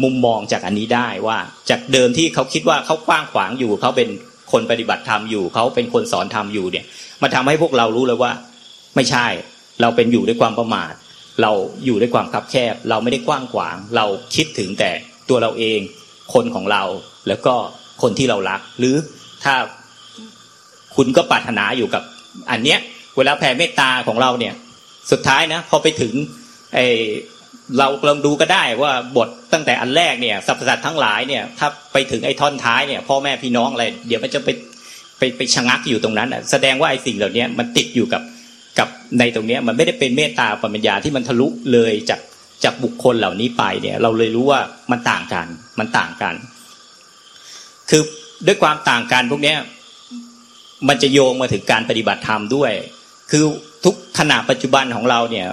[0.03, 1.39] มุมมองจากอันนี้ได้ว่า
[1.71, 4.09] จากเดิมที่เขาคิดว่าเขากว้างขวางอยู่เขาเป็น
[4.53, 6.85] คนปฏิบัติธรรมอยู่เขาเป็นคนสอนธรรมอยู่เนี่ย
[7.23, 8.33] มันทาให้พวกเรารู้เลยว่า
[8.97, 9.27] ไม่ใช่
[9.81, 10.93] เราเป็นอยู่ด้วยความประมาท
[11.43, 11.53] เรา
[11.85, 14.91] อยู่ด้วยความคับแคบ เราไม่ได้กว้างขวาง เราคิดถึงแต่
[15.29, 15.81] ตัวเราเอง
[16.35, 16.83] คนของเรา
[17.29, 17.55] แล้วก็
[18.03, 18.97] คนที่เรารัก หรือ
[19.45, 19.55] ถ้า
[20.97, 22.03] คุณก็ปรารถนาอยู่กับ
[22.51, 22.79] อันเนี้ย
[23.17, 24.55] เวลาแผ่เมตตาของเราเนี่ย
[25.11, 26.13] สุดท้ายนะพอไปถึง
[26.75, 26.81] ไอ
[27.79, 34.49] เราลองดูก็ได้ว่าบทตั้งแต่อันแรกเนี่ยสรรพสัตว์ทั้งหลายเนี่ยถ้าไปถึงไอ้ท่อนท้ายเนี่ยพ่อแม่พี่น้องอะไรเดี๋ยวมันจะไป
[35.19, 38.23] ไปไปชะงักอยู่ตรงนั้นแสดงว่าไอ้สิ่งเหล่านี้มันติดอยู่กับ
[38.79, 42.21] กับในตรงนี้มันไม่ได้เป็นเมตตาปัญญาที่มันทะลุเลยจาก
[42.65, 45.47] จากบุคคลเหล่านี้ไปเนี่ยเราเลยรู้ว่ามันต่างกัน
[45.79, 46.35] มันต่างกัน
[47.91, 48.03] คือ
[48.47, 49.55] ด้วยความต่างกันพวกนี้
[50.89, 52.73] มันจะโยงมาถึงการปฏิบัติธรรมด้วย
[53.31, 53.45] คือ
[53.85, 55.47] ทุกขณะปัจจุบันของเราเนี่ย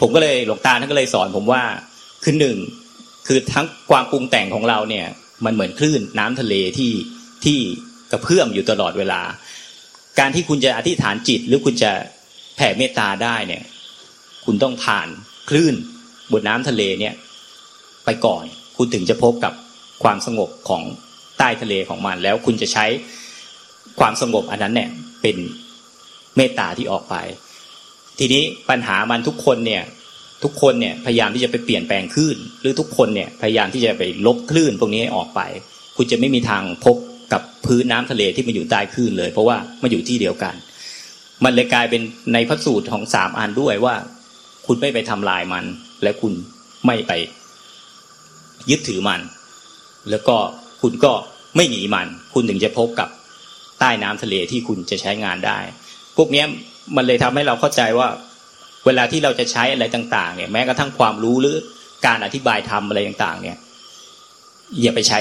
[0.00, 1.62] ผมก็เลยหลวงตาท่านก็เลยสอนผมว่า
[2.24, 2.56] คือหนึ่ง
[3.26, 5.06] คือทั้งความปรุงแต่งของเราเนี่ย
[5.44, 6.92] มันเหมือนคลื่นน้ำทะเลที่
[7.44, 7.58] ที่
[8.10, 9.20] กระเพื่อมอยู่ตลอดเวลา
[10.18, 11.92] การที่คุณจะอธิษฐานจิต หรือคุณจะ
[12.56, 13.62] แผ่เมตตาได้เนี่ย
[14.44, 15.08] คุณต้องผ่าน
[15.48, 15.74] คลื่น
[16.32, 17.14] บนน้ำทะเลเนี่ย
[18.04, 18.44] ไปก่อน
[18.76, 19.52] คุณถึงจะพบกับ
[20.02, 20.82] ความสงบของ
[21.38, 22.86] ใต้ทะเลของมัน แล้วคุณจะใช้
[24.00, 24.90] ความสงบอันนั้นเนี่ย
[25.22, 25.36] เป็น
[26.36, 27.16] เมตตาที่ออกไป
[28.18, 29.82] ทีนี้ปัญหามันทุกคนเนี่ย
[30.44, 35.40] ทุกคนเนี่ยพยายามที่จะไปเปลี่ยนแปลงคลื่น หรือทุกคนเนี่ยพยายามที่จะไปลบคลื่นพวกนี้ออกไป
[35.96, 36.96] คุณจะไม่มีทางพบ
[37.32, 40.54] กับพื้นน้ำทะเลที่มันอยู่ใต้คลื่นเลย เพราะว่ามันอยู่ที่เดียวกัน
[41.44, 43.94] มันเลยกลายเป็นในพระสูตรของสามอันด้วยว่า
[44.66, 45.64] คุณไม่ไปทำลายมัน
[46.02, 46.32] และคุณ
[46.86, 47.12] ไม่ไป
[48.70, 49.20] ยึดถือมัน
[50.10, 50.36] แล้วก็
[50.82, 51.12] คุณก็
[51.56, 53.08] ไม่หนีมัน คุณถึงจะพบกับ
[53.80, 55.58] ใต้น้ำทะเลที่คุณจะใช้งานได้
[56.16, 56.44] พวกนี้
[56.96, 58.08] มันเลยทำให้เราเข้าใจว่า
[58.86, 61.56] เวลาที่เราจะใช้อะไรต่าง ๆ เนี่ยแม้กระทั่งความรู้หรือ
[62.06, 63.56] การอธิบายธรรมอะไรต่าง ๆ เนี่ย
[64.82, 65.18] อย่าไปใช้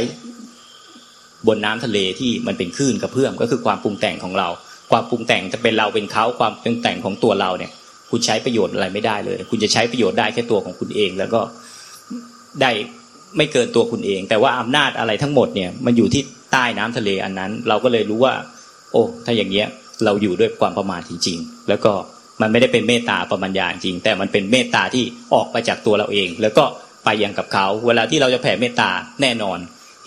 [1.47, 4.47] บนน้ำทะเลที่มันเป็นคลื่นกระเพื่อมก็คือความปรุงแต่งของเรา
[4.91, 7.71] ความปรุงแต่งจะเป็นเราเป็นเขาความปรุงแต่งของตัวเราเนี่ย
[8.12, 11.41] คุณใช้ประโยชน์อะไรไม่ได้เลย คุณจะใช้ประโยชน์ได้แค่ตัวของคุณเอง แล้วก็
[12.62, 12.71] ได้
[13.38, 18.34] ไม่เกินตัวคุณเอง แต่ว่าอำนาจอะไรทั้งหมดเนี่ย มันอยู่ที่ใต้น้ำทะเลอันนั้น เราก็เลยรู้ว่า
[18.91, 19.67] โอ้ ถ้าอย่างเงี้ย
[20.05, 21.91] เราอยู่ด้วยความประมาทจริง ๆ แล้วก็
[22.41, 26.63] มันไม่ได้เป็นเมตตาประมัญญาจริง แต่มันเป็นเมตตาที่ออกไปจากตัวเราเอง แล้วก็
[27.05, 28.89] ไปยังกับเขาเวลาที่เราจะแผ่เมตตา
[29.21, 29.57] แน่นอน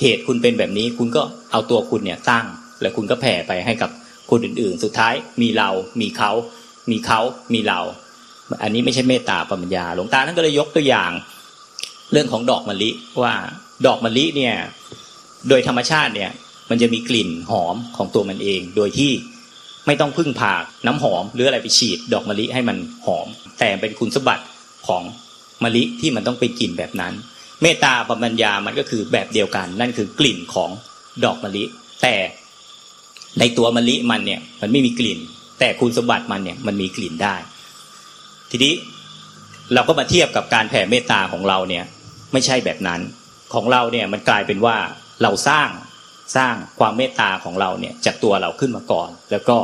[0.00, 2.46] เหตุคุณเป็นแบบนี้คุณก็เอาตัวคุณเนี่ยตั้ง
[2.81, 3.90] แล้วคุณก็แผ่ไปให้กับ
[4.31, 6.31] คนอื่นๆ สุดท้ายมีเรา มีเขา
[6.90, 7.20] มีเขา
[7.55, 7.81] มีเรา
[8.62, 11.11] อันนี้ไม่ใช่เมตตาปัญญา หลวงตาท่านก็เลยยกตัวอย่าง
[12.12, 12.90] เรื่องของดอกมะลิ
[13.22, 13.35] ว่า
[13.87, 14.55] ดอกมะลิเนี่ย
[15.48, 16.31] โดยธรรมชาติเนี่ย
[16.70, 19.12] มันจะมีกลิ่นหอมของตัวมันเอง โดยที่
[19.87, 20.55] ไม่ต้องพึ่งพา
[20.87, 23.27] น้ำหอม หรืออะไรไปฉีดดอกมะลิให้มันหอม
[23.59, 24.45] แต่เป็นคุณสมบัติ
[24.87, 25.03] ของ
[25.64, 27.14] มะลิที่มันต้องไปกลิ่นแบบนั้น
[27.62, 30.71] เมตตาปัญญามันก็คือแบบเดียวกัน นั่นคือกลิ่นของ
[31.25, 31.64] ดอกมะลิ
[32.03, 32.14] แต่
[33.38, 35.18] ในตัวมะลิมันเนี่ยมันไม่มีกลิ่น
[35.61, 37.35] แต่คุณสมบัติมันเนี่ยมันมีกลิ่นได้
[38.51, 38.75] ทีนี้
[39.75, 41.85] เราก็มาเทียบกับการแผ่เมตตาของเราเนี่ย
[42.33, 43.01] ไม่ใช่แบบนั้น
[43.55, 44.77] ของเราเนี่ยมันกลายเป็นว่า
[45.23, 45.68] เราสร้าง
[46.37, 49.57] สร้างความเมตตาของเราเนี่ยจากตัวเราขึ้นมาก่อน แล้วก็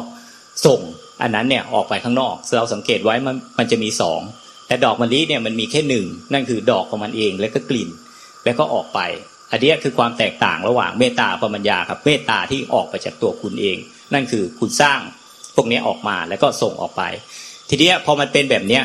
[0.67, 0.81] ส่ง
[1.23, 4.21] อันนั้นเนี่ยออกไปข้างนอกเราสังเกตไว้มันมันจะมีสอง
[4.67, 7.89] แต่ดอกมะลิเนี่ยมันมีแค่หนึ่งนั่นคือดอกของมันเองแล้วก็กลิ่น
[8.45, 9.01] แล้วก็ออกไป
[9.51, 13.77] อันนี้คือความแตกต่างระหว่างเมตตาปมัญญาครับเมตตาที่ออกไปจากตัวคุณเอง
[14.15, 15.01] นั่นคือคุณสร้าง
[15.57, 17.03] พวกนี้ออกมาแล้วก็ส่งออกไป
[17.69, 18.85] ทีนี้พอมันเป็นแบบเนี้ย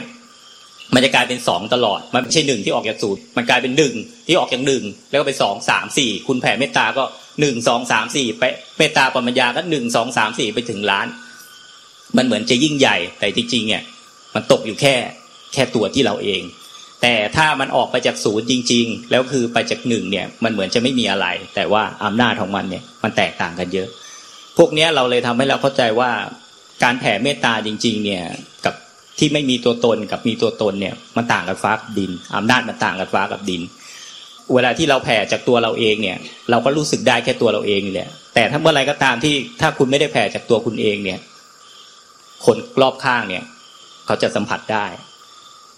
[0.93, 3.93] มันจะกลายเป็นสองตลอด มันไม่ใช่หนึ่งที่ออกจากศูนย์มันกลายเป็นหนึ่ง
[4.28, 7.04] ที่ออกจากหนึ่งแล้วก็ไปสองสามสี่คุณแผ่เมตตาก็
[7.39, 8.43] หนึ่งสองสามสี่ไป
[8.78, 11.08] เมตตาปัญญาก็หนึ่งสองสามสี่ไปถึงล้าน
[12.17, 13.84] มันเหมือนจะยิ่งใหญ่ แต่จริงๆเนี่ย
[14.34, 14.96] มันตกอยู่แค่
[15.54, 16.41] แค่ตัวที่เราเอง
[17.02, 23.88] แต่ถ้ามันออกไปจากศูนย์จริง ๆ แล้วคือไปจากหนึ่งเนี่ย มันเหมือนจะไม่มีอะไร แต่ว่าอำนาจของมันเนี่ย มันแตกต่างกันเยอะ
[24.58, 26.12] พวกนี้เราเลยทำให้เราเข้าใจว่า
[26.84, 28.24] การแผ่เมตตาจริง ๆ เนี่ย
[28.65, 28.76] กับ
[29.19, 33.62] ที่ไม่มีตัวตนกับมีตัวตนเนี่ย มันต่างกับฟ้ากับดินอำนาจมันต่างกับฟ้ากับดิน
[34.53, 36.17] เวลาที่เราแผ่จากตัวเราเองเนี่ย
[36.49, 41.19] เราก็รู้สึกได้แค่ตัวเราเองนี่แหละแต่ถ้าเมื่อไรก็ตามที่ถ้าคุณไม่ได้แผ่จากตัวคุณเองเนี่ย
[42.45, 43.43] คนรอบข้างเนี่ย
[44.06, 44.86] เขาจะสัมผัสได้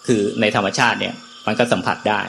[0.06, 1.14] คือในธรรมชาติเนี่ย
[1.46, 2.20] มันก็สัมผัสได้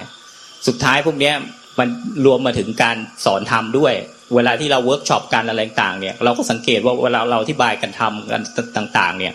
[0.67, 1.36] สุดท้ายพวกเนี้ย
[1.80, 1.88] มัน
[2.26, 3.93] รวมมาถึงการสอนธรรมด้วย
[4.36, 8.41] เวลาที่เราเวิร์กช็อปกันอะไรต่างเนี่ย เราก็สังเกตว่าเวลาเราอธิบายกันทำกัน
[8.78, 9.34] ต่าง ๆ เนี่ย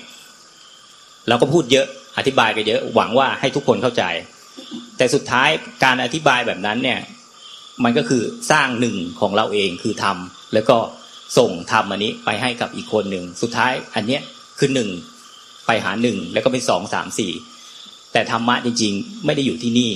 [1.28, 1.86] เราก็พูดเยอะ
[2.18, 4.04] อธิบายกันเยอะ หวังว่าให้ทุกคนเข้าใจ
[4.96, 5.48] แต่สุดท้าย
[5.84, 7.00] การอธิบายแบบนั้นเนี่ย
[7.84, 10.78] มันก็คือสร้างหนึ่งของเราเองคือทำแล้วก็
[11.38, 14.22] ส่งทำอันนี้ไปให้กับอีกคนหนึ่งสุดท้ายอันเนี้ย
[14.58, 14.88] คือหนึ่ง
[15.66, 17.32] ไปหาหนึ่งแล้วก็เป็นสองสามสี่
[18.12, 19.90] แต่ธรรมะจริง ๆ ไม่ได้อยู่ที่นี่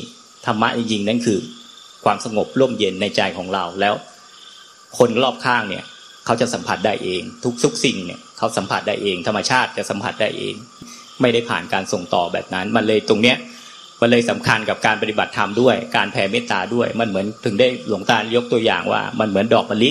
[0.46, 1.38] ธรรมะจริงๆนั่นคือ
[2.04, 3.94] ความสงบร่มเย็นในใจของเราแล้ว
[4.98, 5.84] คนรอบข้างเนี่ย
[6.24, 10.54] เขาจะสัมผัสได้เอง ทุกทุกสิ่งเนี่ยเขาสัมผัสได้เอง ธรรมชาติจะสัมผัสได้เอง
[11.20, 13.36] ไม่ได้ผ่านการส่งต่อแบบนั้น มันเลยตรงเนี้ย
[14.00, 19.90] มันเลยสำคัญกับการปฏิบัติธรรมด้วย การแผ่เมตตาด้วย มันเหมือนถึงได้หลวงตายกตัวอย่างว่า มันเหมือนดอกมะลิ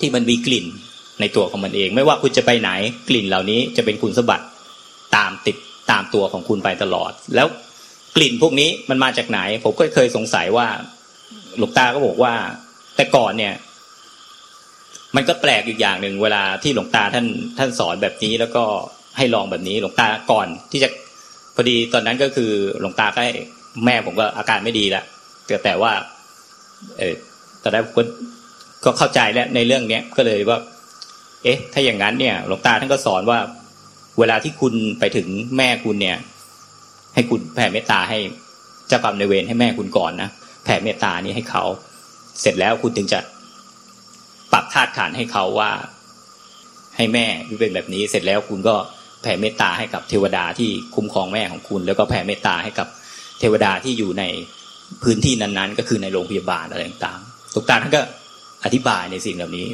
[0.00, 0.66] ที่มันมีกลิ่น
[1.20, 2.70] ในตัวของมันเอง ไม่ว่าคุณจะไปไหน
[3.08, 4.44] กลิ่นเหล่านี้จะเป็นคุณสมบัติ
[5.16, 5.56] ตามติด
[5.90, 7.46] ตามตัวของคุณไปตลอด แล้ว
[8.16, 10.66] กลิ่นพวกนี้มันมาจากไหน ผมก็เคยสงสัยว่า
[11.58, 12.34] หลวงตาก็บอกว่า
[12.96, 13.54] แต่ก่อนเนี่ย
[15.16, 17.26] มันก็แปลกอีกอย่างหนึ่งเวลาที่หลวงตาท่าน
[17.58, 18.64] ท่านสอนแบบนี้แล้วก็
[19.16, 20.88] ให้ลองแบบนี้ หลวงตาก่อนที่จะ
[21.56, 23.22] พอดีตอนนั้นก็คือหลวงตาใก็
[23.84, 25.04] แม่ผมก็อาการไม่ดีแล้ว
[25.46, 25.92] แต่แต่ว่า
[26.98, 27.14] เออ
[27.62, 27.92] ตอนนั้นผม
[28.84, 30.58] ก็เข้าใจแล้วในเรื่องเนี้ยก็เลยว่า
[31.42, 33.38] เอ๊ะ ถ้าอย่างนั้นเนี่ย หลวงตาท่านก็สอนว่า
[34.18, 36.18] เวลาที่คุณไปถึงแม่คุณเนี่ย
[37.14, 38.18] ให้คุณแผ่เมตตาให้
[38.88, 40.30] เจ้ากรรมในเวรให้แม่คุณก่อนนะ
[40.64, 41.64] แผ่เมตตานี้ให้เขา
[42.40, 43.20] เสร็จแล้วคุณถึงจะ
[44.52, 45.70] ปรับธาตุขันให้เขาว่า
[46.96, 47.26] ให้แม่
[47.60, 48.74] เป็นแบบนี้ เสร็จแล้วคุณก็
[49.26, 52.88] ผ่เมตตาให้กับเทวดาที่คุ้มครองแม่ของคุณ แล้วก็แผ่เมตตาให้กับ
[53.40, 54.24] เทวดาที่อยู่ใน
[55.02, 58.00] พื้นที่นั้นๆ ก็คือในโรงพยาบาลอะไรต่างๆตุกตาท่านก็
[58.64, 59.66] อธิบายในสิ่งเหล่านี้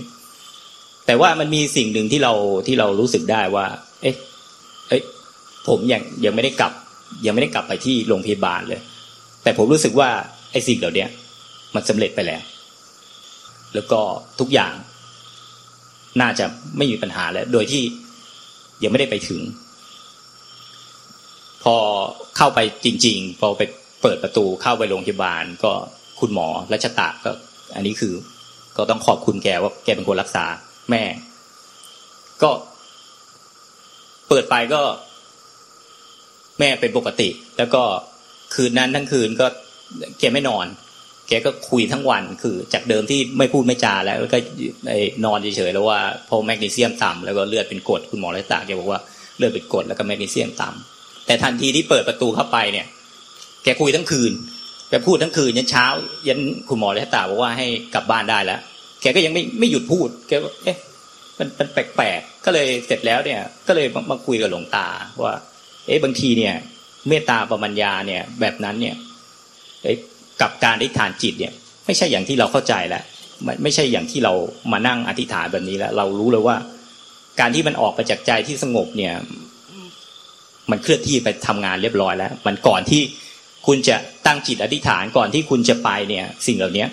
[1.06, 2.32] แต่ว่ามันมีสิ่งหนึ่งที่เรา
[2.66, 3.66] ที่เรารู้สึกได้ว่า
[4.02, 4.16] เอ๊ะ
[4.88, 5.02] เอ๊ะ
[5.68, 6.72] ผมยังยังไม่ได้กลับ
[7.26, 8.80] ยังไม่ได้กลับไปที่โรงพยาบาลเลย
[9.42, 10.10] แต่ผมรู้สึกว่า
[10.52, 11.06] ไอ้สิ่งเหล่านี้
[11.74, 12.42] มันสำเร็จไปแล้ว
[13.74, 14.00] แล้วก็
[14.40, 14.72] ทุกอย่าง
[16.20, 16.44] น่าจะ
[16.76, 17.82] ไม่มีปัญหาแล้ว โดยที่
[18.82, 19.42] ยังไม่ได้ไปถึง
[21.62, 21.76] พอ
[22.36, 23.62] เข้าไปจริง ๆ พอไป
[24.02, 25.72] เปิดประตูเข้าไปโรงพยาบาล ก็
[26.20, 27.30] คุณหมอรัชตะก็
[27.74, 28.14] อันนี้คือ
[28.76, 30.44] ก็ต้องขอบคุณแกว่าแกเป็นคนรักษา
[30.90, 31.02] แม่
[32.42, 32.50] ก็
[34.28, 34.82] เปิดไปก็
[36.58, 37.82] แม่เป็นปกติ แล้วก็
[38.54, 39.46] คืนนั้นทั้งคืนก็
[40.18, 40.66] แกไม่นอน
[41.38, 44.38] กก็คุยทั้งวันคือ จากเดิมที่ไม่พูดไม่จาแล้วก็
[45.24, 49.00] นอนเฉยๆแล้วว่าพอแมกนีเซียมต่ำแล้วก็เลือดเป็นกรดคุณหมอรัตาแกบอกว่า
[49.36, 52.86] เลือดเป็นกรดแล้วก็แมกนีเซียมต่ำแต่ทันทีที่เปิดประตูเข้าไปเนี่ย
[53.64, 54.32] แกคุยทั้งคืน
[54.88, 55.86] แกพูดทั้งคืนยันเช้า
[56.28, 58.60] ยันคุณหมอรัตาบอกว่าให้กลับบ้านได้แล้ว
[59.00, 60.32] แกก็ยังไม่ไม่หยุดพูดแก
[60.64, 60.78] เอ๊ะ
[61.38, 64.86] มันมันแปลกๆก็เลยเสร็จแล้วเนี่ย ก็เลยมาคุยกับหลวงตา
[65.22, 65.34] ว่า
[65.86, 66.54] เอ๊ะบางทีเนี่ย
[67.08, 68.94] เมตตาปรมัญญาเนี่ย แบบนั้นเนี่ย
[70.42, 71.52] กับการอธิษฐานจิตเนี่ย
[71.86, 73.02] ไม่ใช่อย่างที่เราเข้าใจแล้ว
[73.62, 74.32] ไม่ใช่อย่างที่เรา
[74.72, 76.56] มานั่งอธิษฐานแบบนี้แล้ว เรารู้เลยว่า
[77.40, 79.14] การที่มันออกไปจากใจที่สงบเนี่ย
[80.70, 83.02] มันเคลื่อนที่ไปทำงานเรียบร้อยแล้ว มันก่อนที่
[83.66, 86.86] คุณจะตั้งจิตอธิษฐานก่อนที่คุณจะไปเนี่ย สิ่งเหล่านี้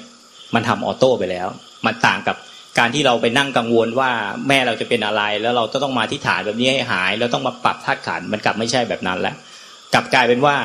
[0.56, 1.48] มันทำออโต้ไปแล้ว
[1.86, 2.36] มันต่างกับ
[2.80, 4.12] การที่เราไปนั่งกังวลว่า
[4.48, 9.36] แม่เราจะเป็นอะไร แล้วเราต้องมาอธิษฐานแบบนี้ให้หาย แล้วต้องมาปรับธาตุขันมันกลับไม่ใช่แบบนั้นแล้ว
[9.94, 10.56] กลับกลายเป็นว่า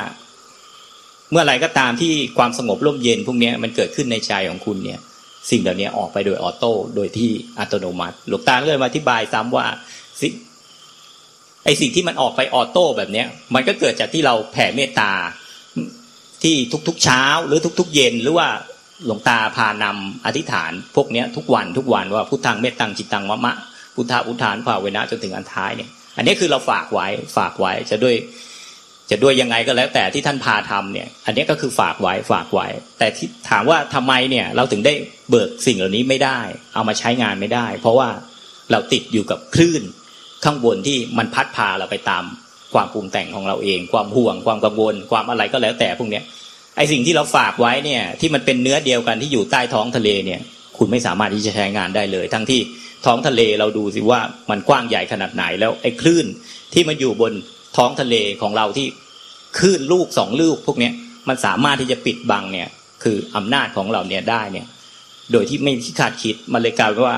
[1.31, 4.99] เมื่อไรก็ตามที่ความสงบร่มเย็นพวกนี้มันเกิดขึ้นในใจของคุณเนี่ย
[5.51, 9.65] สิ่งเหล่านี้ออกไปโดย auto โดยที่อัตโนมัติหลวงตาก็เลยมาอธิบายซ้ำว่า
[10.21, 10.27] สิ
[11.65, 15.11] ไอสิ่งที่มันออกไป auto แบบเนี้ย มันก็เกิดจากที่เราแผ่เมตตา
[16.43, 16.55] ที่
[16.87, 18.47] ทุกๆเช้า หรือทุก ๆ เย็นหรือว่า
[19.05, 23.53] หลวงตาพานำอธิษฐาน พวกเนี้ยทุกวันทุกวันว่าพุทธังเมตตังจิตตังมะมะ
[23.95, 27.07] พุทธะพุทธานุภาเวนะจนถึงอันท้ายเนี่ย อันนี้คือเราฝากไว้
[27.37, 28.15] ฝากไว้จะด้วย
[29.09, 32.67] จะด้วยยังไงก็แล้วแต่ที่ท่านพาทำเนี่ย อันนี้ก็คือฝากไว้ฝากไว้
[32.99, 34.93] แต่ที่ถามว่าทำไมเนี่ยเราถึงได้
[35.29, 36.39] เบิกสิ่งเหล่านี้ไม่ได้
[36.73, 38.09] เอามาใช้งานไม่ได้ เพราะว่า
[38.71, 39.83] เราติดอยู่กับคลื่น
[40.43, 42.23] ข้างบนที่มันพัดพาเราไปตาม
[42.73, 46.23] ความปรุงแต่งของเราเอง ความห่วง ความกังวล ความอะไรก็แล้วแต่พวกเนี้ย
[46.77, 50.41] ไอสิ่งที่เราฝากไว้เนี่ย ที่มันเป็นเนื้อเดียวกันที่อยู่ใต้ท้องทะเลเนี่ย
[50.77, 52.61] คุณไม่สามารถที่จะใช้งานได้เลย ทั้งที่
[53.05, 56.25] ท้องทะเลเราดูสิว่ามันกว้างใหญ่ขนาดไหนแล้วไอ้คลื่น
[56.73, 57.33] ที่มันอยู่บน
[57.75, 58.87] ท้องทะเลของเราที่
[59.57, 60.93] คลื่นลูกสองลูกพวกเนี้ย
[61.27, 62.67] มันสามารถที่จะปิดบังเนี่ย
[63.03, 64.67] คืออำนาจของเราเนี่ยได้เนี่ย
[65.31, 67.17] โดยที่ไม่คาดคิดมันเลยกลายเป็นว่า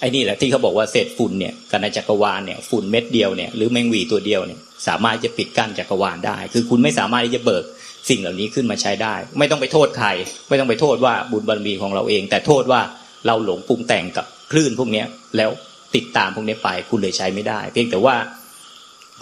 [0.00, 7.64] ไอ้นี่แหละที่เขาบอกว่าเศษฝุ่นเนี่ยกันในจักรวาลเนี่ยฝุ่นเม็ดเดียวเนี่ยหรือแมงวีตัวเดียวเนี่ยสามารถจะปิดกั้นจักรวาลได้ คือคุณไม่สามารถที่จะเบิก
[8.08, 10.08] สิ่งเหล่านี้ขึ้นมาใช้ได้ ไม่ต้องไปโทษใคร
[10.48, 12.80] ไม่ต้องไปโทษว่าบุญบารมีของเราเอง แต่โทษว่า
[13.26, 15.04] เราหลงปรุงแต่งกับคลื่นพวกนี้
[15.36, 15.50] แล้ว
[15.94, 18.16] ติดตามพวกนี้ไปคุณเลยใช้ไม่ได้ เพียงแต่ว่า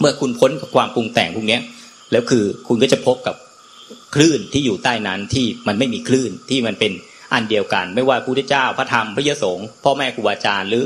[0.01, 1.59] เมื่อคุณพ้นกับความปรุงแต่งพวกนี้
[2.11, 3.35] แล้วคือคุณก็จะพบกับ
[4.15, 6.91] คลื่นที่อยู่ใต้นั้นที่มันไม่มีคลื่นที่มันเป็น
[7.33, 10.83] อันเดียวกัน ไม่ว่าพระพุทธเจ้าพระธรรมพระยสงฆ์พ่อแม่ครูบาอาจารย์หรือ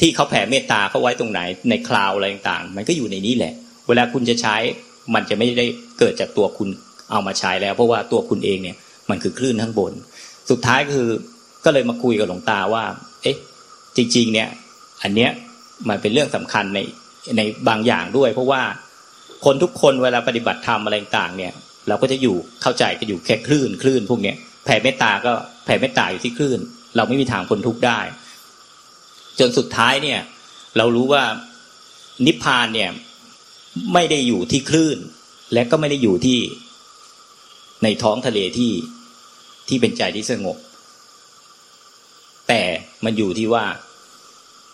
[0.00, 3.54] ที่เขาแผ่เมตตาเขาไว้ตรงไหนในคลาวอะไรต่างๆ มันก็อยู่ในนี้แหละ
[3.88, 4.56] เวลาคุณจะใช้
[5.14, 5.66] มันจะไม่ได้
[5.98, 6.68] เกิดจากตัวคุณ
[7.10, 8.76] เอามาใช้แล้ว เพราะว่าตัวคุณเองเนี่ย
[9.10, 9.92] มันคือคลื่นข้างบน
[10.50, 11.08] สุดท้ายคือ
[11.64, 12.84] ก็เลยมาคุยกับหลวงตาว่า
[13.22, 13.36] เอ๊ะ
[13.96, 14.48] จริง ๆ เนี่ย
[15.02, 15.30] อันเนี้ย
[15.88, 16.78] มันเป็นเรื่องสำคัญใน
[17.36, 18.62] ในบางอย่างด้วย เพราะว่า
[19.44, 21.52] คนทุกคนเวลาปฏิบัติธรรมอะไรต่างเนี่ย
[21.88, 25.32] เราก็จะอยู่เข้าใจก็อยู่แค่คลื่นคลื่นพวกเนี้ยแผ่เมตตาก็
[25.64, 26.58] แผ่เมตตาอยู่ที่คลื่น
[26.96, 28.00] เราไม่มีทางคนทุกข์ได้
[29.38, 30.20] จนสุดท้ายเนี่ย
[30.76, 31.24] เรารู้ว่า
[32.26, 32.90] นิพพานเนี่ย
[33.94, 34.98] ไม่ได้อยู่ที่คลื่น
[35.52, 36.38] และก็ไม่ได้อยู่ที่
[37.82, 38.72] ในท้องทะเลที่
[39.68, 40.56] ที่เป็นใจที่สงบ
[42.48, 42.62] แต่
[43.04, 43.64] มันอยู่ที่ว่า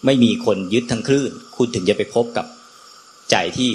[0.04, 2.46] ไม่มีคนยึดทั้งคลื่น คุณถึงจะไปพบกับ
[3.30, 3.70] ใจที่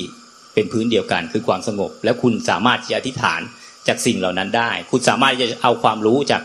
[0.53, 3.41] เป็นพื้นเดียวกันคือความสงบ แล้วคุณสามารถจะอธิษฐาน
[3.87, 6.41] จากสิ่งเหล่านั้นได้ คุณสามารถจะเอาความรู้จาก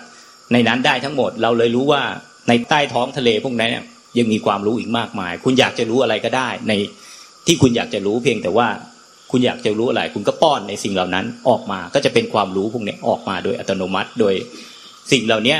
[0.53, 2.03] ในนั้นได้ทั้งหมด เราเลยรู้ว่า
[2.49, 3.71] ในใต้ท้องทะเลพวกนั้น
[4.19, 6.73] ยังมีความรู้อีกมากมาย คุณอยากจะรู้อะไรก็ได้ ใน
[7.47, 8.69] ที่คุณอยากจะรู้เพียงแต่ว่า
[9.31, 14.35] คุณอยากจะรู้อะไร คุณก็ป้อนในสิ่งเหล่านั้นออกมาก็จะเป็นความรู้พวกนี้ออกมาโดยอัตโนมัติ โดย
[15.13, 15.57] สิ่งเหล่านี้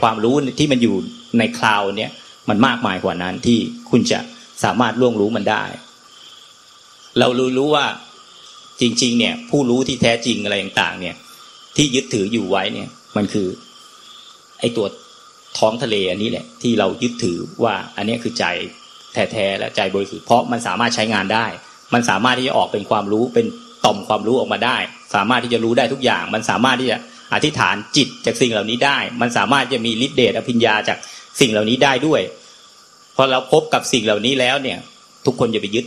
[0.00, 0.96] ความรู้ที่มันอยู่
[1.38, 2.10] ในคลาวเนี่ย
[2.48, 3.58] มันมากมายกว่านั้นที่
[3.90, 4.18] คุณจะ
[4.64, 5.64] สามารถล่วงรู้มันได้
[7.18, 7.86] เรารู้รู้ว่า
[8.80, 11.14] จริง ๆ เนี่ย ผู้รู้ที่แท้จริงอะไรต่างๆ เนี่ย
[11.76, 13.48] ที่ยึดถืออยู่ไว้เนี่ย มันคือ
[14.60, 14.86] ไอตัว
[15.58, 18.44] ท้องทะเลอันนี้แหละ ที่เรายึดถือว่า อันนี้คือใจ
[19.12, 21.46] แท้ๆและใจบริสุทธิ์เพราะมันสามารถใช้งานได้
[21.94, 23.46] มันสามารถที่จะออกเป็นความรู้เป็น
[23.84, 24.76] ต่อมความรู้ออกมาได้
[25.14, 26.98] สามารถที่จะรู้ได้ทุกอย่าง มันสามารถที่จะ
[27.34, 30.98] อธิษฐานจิตจากสิ่งเหล่านี้ได้ มันสามารถจะมีฤทธิเดชอภิญญาจาก
[31.40, 32.20] สิ่งเหล่านี้ได้ด้วย
[33.16, 34.78] พอเราพบกับสิ่งเหล่านี้แล้วเนี่ย
[35.26, 35.86] ทุกคนจะไปยึด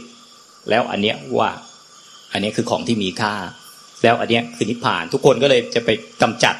[0.70, 1.50] แล้วอันเนี้ยว่า
[2.32, 3.34] อันนี้คือของที่มีค่า
[4.04, 5.90] แล้วอันเนี้ยคือนิพพาน ทุกคนก็เลยจะไป
[6.22, 6.56] กำจัด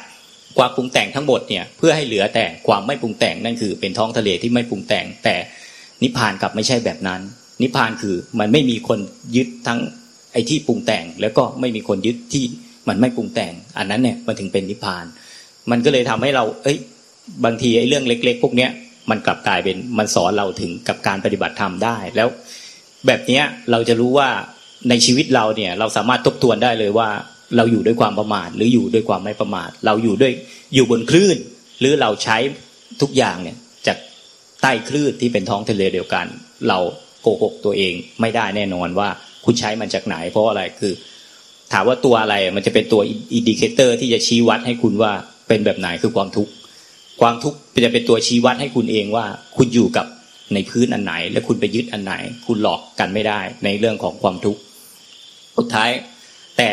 [0.58, 5.36] ความปรุงแต่งทั้งหมดเนี่ยเพื่อให้เหลือแต่ความไม่ปรุงแต่งนั่นคือ เป็นท้องทะเลที่ไม่ปรุงแต่ง แต่
[6.02, 7.20] นิพพานกลับไม่ใช่แบบนั้น
[7.62, 8.98] นิพพานคือมันไม่มีคน
[9.36, 9.78] ยึดทั้ง
[10.32, 12.44] ไอ้ที่ปรุงแต่ง แล้วก็ไม่มีคนยึดที่
[12.88, 15.04] มันไม่ปรุงแต่ง อันนั้นเนี่ยมันถึงเป็นนิพพาน
[15.70, 16.78] มันก็เลยทำให้เรา เอ้ย
[17.44, 18.70] บางทีไอ้เรื่องเล็ก ๆ พวกเนี้ย
[19.10, 22.28] มันกลับกลายเป็นมันสอนเราถึงกับการปฏิบัติธรรมได้ แล้ว
[23.06, 24.28] แบบเนี้ยเราจะรู้ว่า
[24.88, 27.08] ในชีวิตเราเนี่ย เราสามารถทบทวนได้เลยว่า
[27.56, 30.32] เราอยู่ด้วยความประมาทหรืออยู่ด้วยความไม่ประมาท เราอยู่ด้วย
[30.74, 31.36] อยู่บนคลื่น
[31.80, 32.36] หรือเราใช้
[33.00, 33.56] ทุกอย่างเนี่ย
[33.86, 33.98] จาก
[34.62, 36.26] ใต้คลื่นที่เป็นท้องทะเลเดียวกัน
[36.68, 36.78] เรา
[37.22, 39.08] โกหกตัวเองไม่ได้แน่นอนว่า
[39.44, 40.92] คุณใช้มันจากไหน เพราะอะไรคือ
[41.72, 43.02] ถามว่าตัวอะไรมันจะเป็นตัว
[43.34, 45.12] indicator ที่จะชี้วัดให้คุณว่า
[45.48, 46.52] เป็นแบบไหนคือความทุกข์
[47.20, 50.06] ความทุกข์จะเป็นตัวชี้วัดให้คุณเองว่า คุณอยู่กับ
[50.54, 52.14] ในพื้นอันไหน และคุณไปยึดอันไหน
[52.46, 54.60] คุณหลอกกันไม่ได้ในเรื่องของความทุกข์
[55.56, 55.90] สุดท้าย
[56.58, 56.70] แต่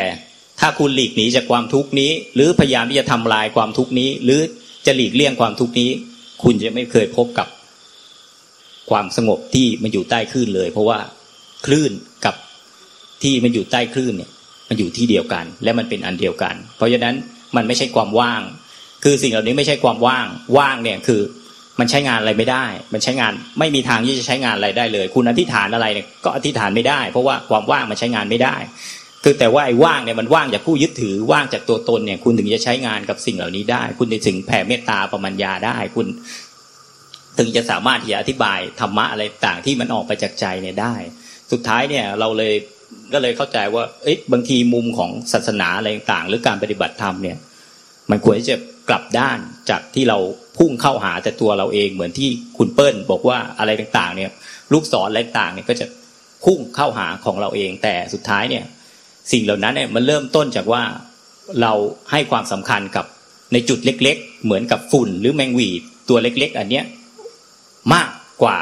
[0.59, 4.39] ถ้าคุณหลีกหนีจากความทุกข์นี้ หรือพยายามที่จะทำลายความทุกข์นี้ หรือ
[4.85, 5.89] จะหลีกเลี่ยงความทุกข์นี้
[6.43, 7.47] คุณจะไม่เคยพบกับ
[8.89, 10.99] ความสงบที่มันอยู่ใต้คลื่นเลย เพราะว่า
[11.65, 11.91] คลื่น
[12.25, 12.35] กับ
[13.23, 14.31] ที่มันอยู่ใต้คลื่นเนี่ย
[14.69, 17.15] มันอยู่ที่เดียวกัน และมันเป็นอันเดียวกัน เพราะฉะนั้น
[17.55, 18.41] มันไม่ใช่ความว่าง
[19.03, 21.21] คือสิ่งเหล่านี้ไม่ใช่ความว่าง ว่างเนี่ยคือ
[21.79, 28.55] มันใช้งานอะไรไม่ได้ มันใช้งานไม่มีทางที่จะใช้งานอะไรได้เลย คุณอธิษฐานอะไรเนี่ยก็อธิษฐานไม่ได้ เพราะว่าความว่างมันใช้งานไม่ได้
[29.23, 36.07] คือแต่ว่าไอ้ว่างเนี่ยมันว่างจากผู้ยึดถือว่างจากตัวตนเนี่ย คุณถึงจะใช้งานกับสิ่งเหล่านี้ได้ คุณถึงแผ่เมตตาปรมัญญาได้คุณ
[37.39, 40.95] ถึงจะสามารถที่จะอธิบายธรรมะอะไรต่างที่มันออกไปจากใจเนี่ยได้
[41.51, 42.53] สุดท้ายเนี่ยเราเลย
[43.13, 47.37] ก็เลยเข้าใจว่าเอ๊ะบางทีมุมของศาสนาอะไรต่างหรือการปฏิบัติธรรมเนี่ย
[48.09, 48.57] มันควรที่จะ
[48.89, 50.17] กลับด้านจากที่เรา
[50.57, 54.31] พุ่งเข้าหาแต่ตัวเราเองเหมือนที่คุณเปิ้ลบอกว่าอะไรต่างๆ เนี่ย
[54.71, 55.85] ลูกศรอะไรต่างเนี่ยก็จะ
[56.45, 58.63] พุ่งเข้าหาของเราเอง แต่สุดท้ายเนี่ย
[59.31, 60.83] สิ่งเหล่านั้นเนี่ยมันเริ่มต้นจากว่า
[61.61, 61.73] เรา
[62.11, 63.05] ให้ความสำคัญกับ
[63.53, 65.69] ในจุดเล็ก ๆ เหมือนกับฝุ่นหรือแมงวี
[66.09, 66.85] ตัวเล็ก ๆ อันเนี้ย
[67.93, 68.09] มาก
[68.43, 68.57] กว่า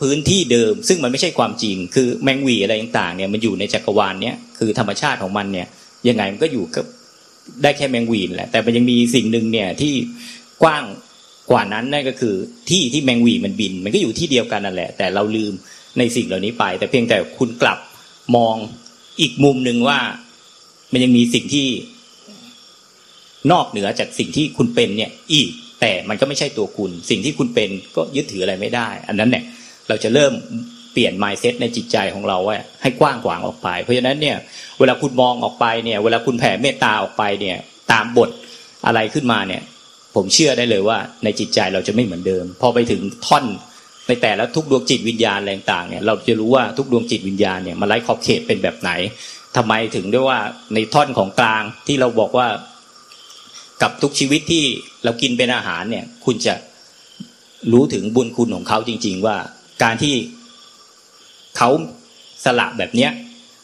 [0.00, 5.66] พื้นที่เดิม ซึ่งมันไม่ใช่ความจริง คือแมงวีอะไรต่างๆเนี่ยมันอยู่ในจักรวาลเนี้ยคือธรรมชาติของมันเนี่ย
[6.08, 6.84] ยังไงมันก็อยู่กับ
[7.62, 9.92] ได้แค่แมงวีนแหละ แต่มันยังมีสิ่งหนึ่งเนี่ยที่
[10.62, 10.84] กว้าง
[11.50, 12.34] กว่านั้นนั่นก็คือ
[12.70, 15.52] ที่ที่แมงวีมันบิน มันก็อยู่ที่เดียวกันนั่นแหละ แต่เราลืม
[15.98, 17.78] ในสิ่งเหล่านี้ไป แต่เพียงแต่คุณกลับ
[18.36, 18.56] มอง
[19.20, 19.98] อีกมุมหนึ่งว่า
[20.92, 21.68] มันยังมีสิ่งที่
[23.52, 29.44] นอกเหนือจากสิ่งที่คุณเป็นเนี่ย อีก แต่มันก็ไม่ใช่ตัวคุณ สิ่งที่คุณเป็นก็ยึดถืออะไรไม่ได้ อันนั้นเนี่ย
[29.88, 30.32] เราจะเริ่ม
[30.98, 34.36] ปลี่ยน mindset ในจิตใจของเราไว้ให้กว้างขวางออกไป เพราะฉะนั้นเนี่ย
[34.78, 37.56] เวลาคุณมองออกไปเนี่ยเวลาคุณแผ่เมตตาออกไปเนี่ย
[37.92, 38.30] ตามบท
[38.86, 39.62] อะไรขึ้นมาเนี่ย
[40.14, 43.44] ผมเชื่อได้เลยว่า ในจิตใจเราจะไม่เหมือนเดิม พอไปถึงท่อน
[44.08, 48.90] ในแต่ละทุกดวงจิตวิญญาณแรงต่างเนี่ยเราจะรู้ว่าทุกดวงจิตวิญญาณเนี่ยมันไร้ขอบเขตเป็นแบบไหน
[49.56, 50.38] ทำไมถึงได้ว่า
[50.74, 52.48] ในท่อนของกลางที่เราบอกว่า
[53.82, 54.64] กับทุกชีวิตที่
[55.04, 56.54] เรากินเป็นอาหารเนี่ย คุณจะ
[57.72, 59.36] รู้ถึงบุญคุณของเขาจริง ๆ ว่า
[59.82, 60.14] การที่
[61.58, 61.70] เขา
[62.44, 63.10] สละแบบเนี้ย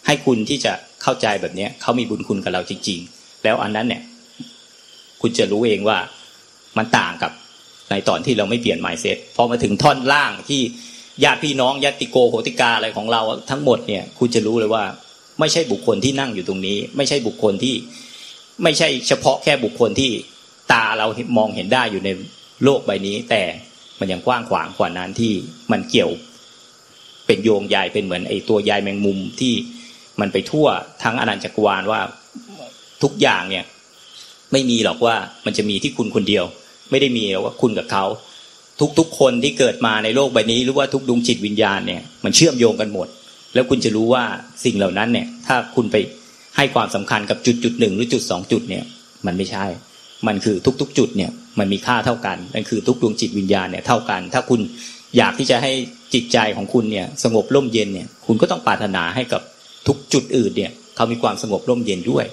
[0.06, 4.02] ให้คุณที่จะเข้าใจแบบเนี้ยเขามีบุญคุณกับเราจริง ๆ แล้วอันนั้นเนี่ย
[5.20, 5.98] คุณจะรู้เองว่า
[6.76, 7.32] มันต่างกับ
[7.90, 10.60] ในตอนที่เราไม่เปลี่ยนไมเซ็ตพอมาถึงท่อนล่างที่
[11.24, 14.84] ญาติพี่น้องญาติโกโหติกาอะไรของเราทั้งหมดเนี่ย คุณจะรู้เลยว่า
[15.40, 17.74] ไม่ใช่บุคคลที่นั่งอยู่ตรงนี้ ไม่ใช่บุคคลที่
[18.62, 20.10] ไม่ใช่เฉพาะแค่บุคคลที่
[20.72, 21.06] ตาเรา
[21.38, 22.10] มองเห็นได้อยู่ใน
[22.64, 23.42] โลกใบนี้ แต่
[23.98, 25.32] มันยังกว้างขวางกว่านั้นที่
[25.72, 26.12] มันเกี่ยว
[27.26, 29.54] เป็นโยงใยเป็นเหมือนไอ้ตัวใยแมงมุมที่
[30.20, 30.66] มันไปทั่ว
[31.02, 32.00] ทั้งอนันตจักรวาลว่า
[33.02, 33.64] ทุกอย่างเนี่ย
[34.52, 36.44] ไม่มีหรอกว่ามันจะมีที่คุณคนเดียว
[36.90, 38.04] ไม่ได้มีหรอกว่าคุณกับเขา
[38.98, 43.08] ทุกๆคนที่เกิดมาในโลกใบนี้ หรือว่าทุกดวงจิตวิญญาณเนี่ยมันเชื่อมโยงกันหมด
[43.54, 44.24] แล้วคุณจะรู้ว่า
[44.64, 45.96] สิ่งเหล่านั้นเนี่ย ถ้าคุณไป
[46.56, 48.84] ให้ความสำคัญกับจุดจุดหนึ่งหรือจุดสองจุดเนี่ย
[49.26, 49.64] มันไม่ใช่
[50.26, 54.60] มันคือทุกๆ จุดเนี่ยมันมีค่าเท่ากันนั่นคือทุกดวงจิตวิญญาณเนี่ยเท่ากัน ถ้าคุณ
[55.16, 55.72] อยากที่จะให้
[56.14, 59.42] จิตใจของคุณเนี่ย สงบร่มเย็นเนี่ย คุณก็ต้องปรารถนาให้กับ
[59.86, 62.24] ทุกจุดอื่นเนี่ย เขามีความสงบร่มเย็นด้วย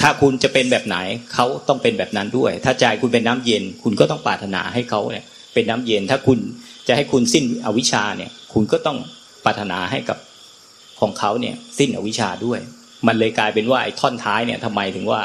[0.00, 0.96] ถ้าคุณจะเป็นแบบไหน
[1.34, 6.38] เขาต้องเป็นแบบนั้นด้วย ถ้าใจคุณเป็นน้ำเย็น คุณก็ต้องปรารถนาให้เขาเนี่ย เป็นน้ำเย็น ถ้าคุณ
[6.88, 8.98] จะให้คุณสิ้นอวิชชาเนี่ย คุณก็ต้อง
[9.44, 10.18] ปรารถนาให้กับ
[11.00, 12.58] ของเขาเนี่ย สิ้นอวิชชาด้วย
[13.06, 15.20] มันเลยกลายเป็นว่าไอ้ท่อนท้ายเนี่ยทำไมถึงว่า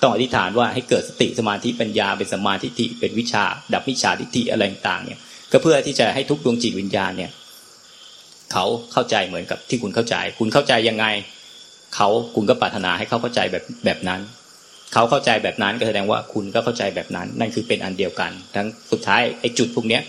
[0.00, 5.18] ต้องอธิษฐานว่าให้เกิดสติสมาธิปัญญาเป็นสมาธิิเป็นวิชา ดับวิชาทิฏฐิอะไรต่างเนี่ย
[5.52, 7.30] ก็เพื่อที่จะให้ทุกดวงจิตวิญญาณเนี่ย
[8.52, 11.06] เขาเข้าใจเหมือนกับที่คุณเข้าใจ คุณเข้าใจยังไง
[11.94, 14.20] เขาคุณก็ปรารถนาให้เขาเข้าใจแบบแบบนั้น
[14.92, 20.02] เขาเข้าใจแบบนั้นก็แสดงว่าคุณก็เข้าใจแบบนั้น นั่นคือเป็นอันเดียวกัน ทั้งสุดท้ายไอ้จุดพวกเนี้ย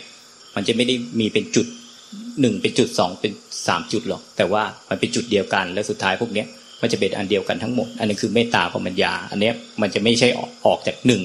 [0.55, 1.67] มันจะไม่ได้มีเป็นจุด
[2.41, 3.31] หนึ่งเป็นจุดสองเป็น
[3.67, 6.47] สามจุดหรอก แต่ว่ามันเป็นจุดเดียวกัน แล้วสุดท้ายพวกเนี้ย
[6.81, 10.27] มันจะเป็นอันเดียวกันทั้งหมด อันนี้คือเมตตาพมัญญา อันเนี้ยมันจะไม่ใช่
[10.65, 11.21] ออกจากหนึ่ง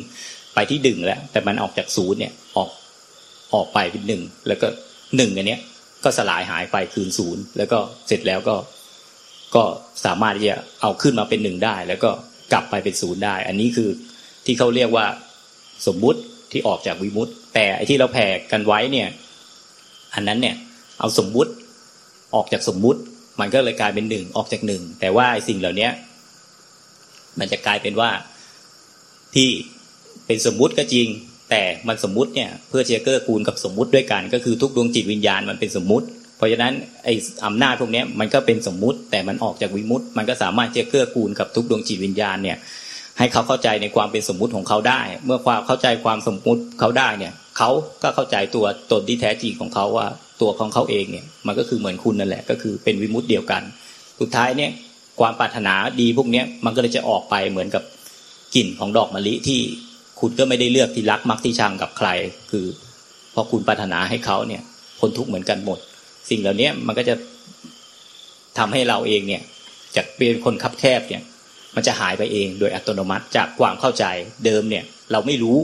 [0.55, 2.33] ไปที่ดึงแล้ว แต่มันออกจากศูนย์เนี่ย
[3.55, 4.67] ออกไปเป็นหนึ่งแล้วก็
[5.17, 5.61] หนึ่งอันเนี้ย
[6.05, 8.57] ก็สลายหายไปคืนศูนย์แล้วก็เสร็จแล้วก็
[9.55, 9.65] ก็
[10.05, 12.11] สามารถที่จะเอาขึ้นมาเป็นหนึ่งได้ แล้วก็
[12.53, 13.89] กลับไปเป็นศูนย์ได้ อันนี้คือ
[14.47, 15.07] ที่เขาเรียกว่า
[15.87, 16.21] สมมุติ
[16.53, 19.09] ที่ออกจากวิมุตต์แต่ไอ้ที่เราแผ่กันไว้เนี่ย
[20.15, 20.57] อันนั้นเนี่ย
[21.01, 21.53] เอาสมมุติ
[22.35, 23.01] ออกจากสมมุติ
[23.41, 25.89] มันก็เลยกลายเป็นหนึ่งออกจากหนึ่งแต่ว่าไอ้สิ่งเหล่านี้
[27.39, 28.11] มันจะกลายเป็นว่า
[29.35, 29.49] ที่
[30.27, 31.09] เป็นสมมุติก็จริง
[31.51, 36.73] แต่มันสมมุติเนี่ยเพื่อเชเกอร์กูลกับสมมุติด้วยกัน ก็คือทุกดวงจิตวิญญาณมันเป็นสมมุติ เพราะฉะนั้น
[37.05, 37.15] ไอ้
[37.47, 42.59] อำนาจพวกนี้มันก็เป็นสมมุติ แต่มันออกจากวิมุตต์มันก็สามารถจะเกื้อกูลกับทุกดวงจิตวิญญาณเนี่ย
[43.19, 47.71] ให้เขาเข้าใจในความเป็นสมมุติของเขาได้ เมื่อความเข้าใจความสมมุติเขาได้เนี่ยเขา
[48.03, 50.07] ก็เข้าใจตัวตนที่แท้จริงของเขาว่า
[50.41, 53.63] ตัวของเขาเองเนี่ยมันก็คือเหมือนคุณนั่นแหละก็คือเป็นวิมุตต์เดียวกัน
[54.21, 54.71] สุดท้ายเนี่ย
[55.21, 57.83] ความปรารถนาดีพวกนี้มันก็เลยจะออกไปเหมือนกับ
[58.55, 59.61] กลิ่นของดอกมะลิที่
[60.25, 62.09] คุณก็ไม่ได้เลือกที่รักมักที่ชังกับใคร
[62.51, 62.67] คือ
[63.35, 64.63] พอคุณปรารถนาให้เขาเนี่ย
[64.99, 65.79] พ้นทุกข์เหมือนกันหมด
[66.31, 67.15] สิ่งเหล่านี้มันก็จะ
[68.59, 69.43] ทำให้เราเองเนี่ย
[69.97, 71.23] จากเป็นคนคับแคบเนี่ย
[71.75, 74.05] มันจะหายไปเองโดยอัตโนมัติจากความเข้าใจ
[74.45, 75.59] เดิมเนี่ยเราไม่รู้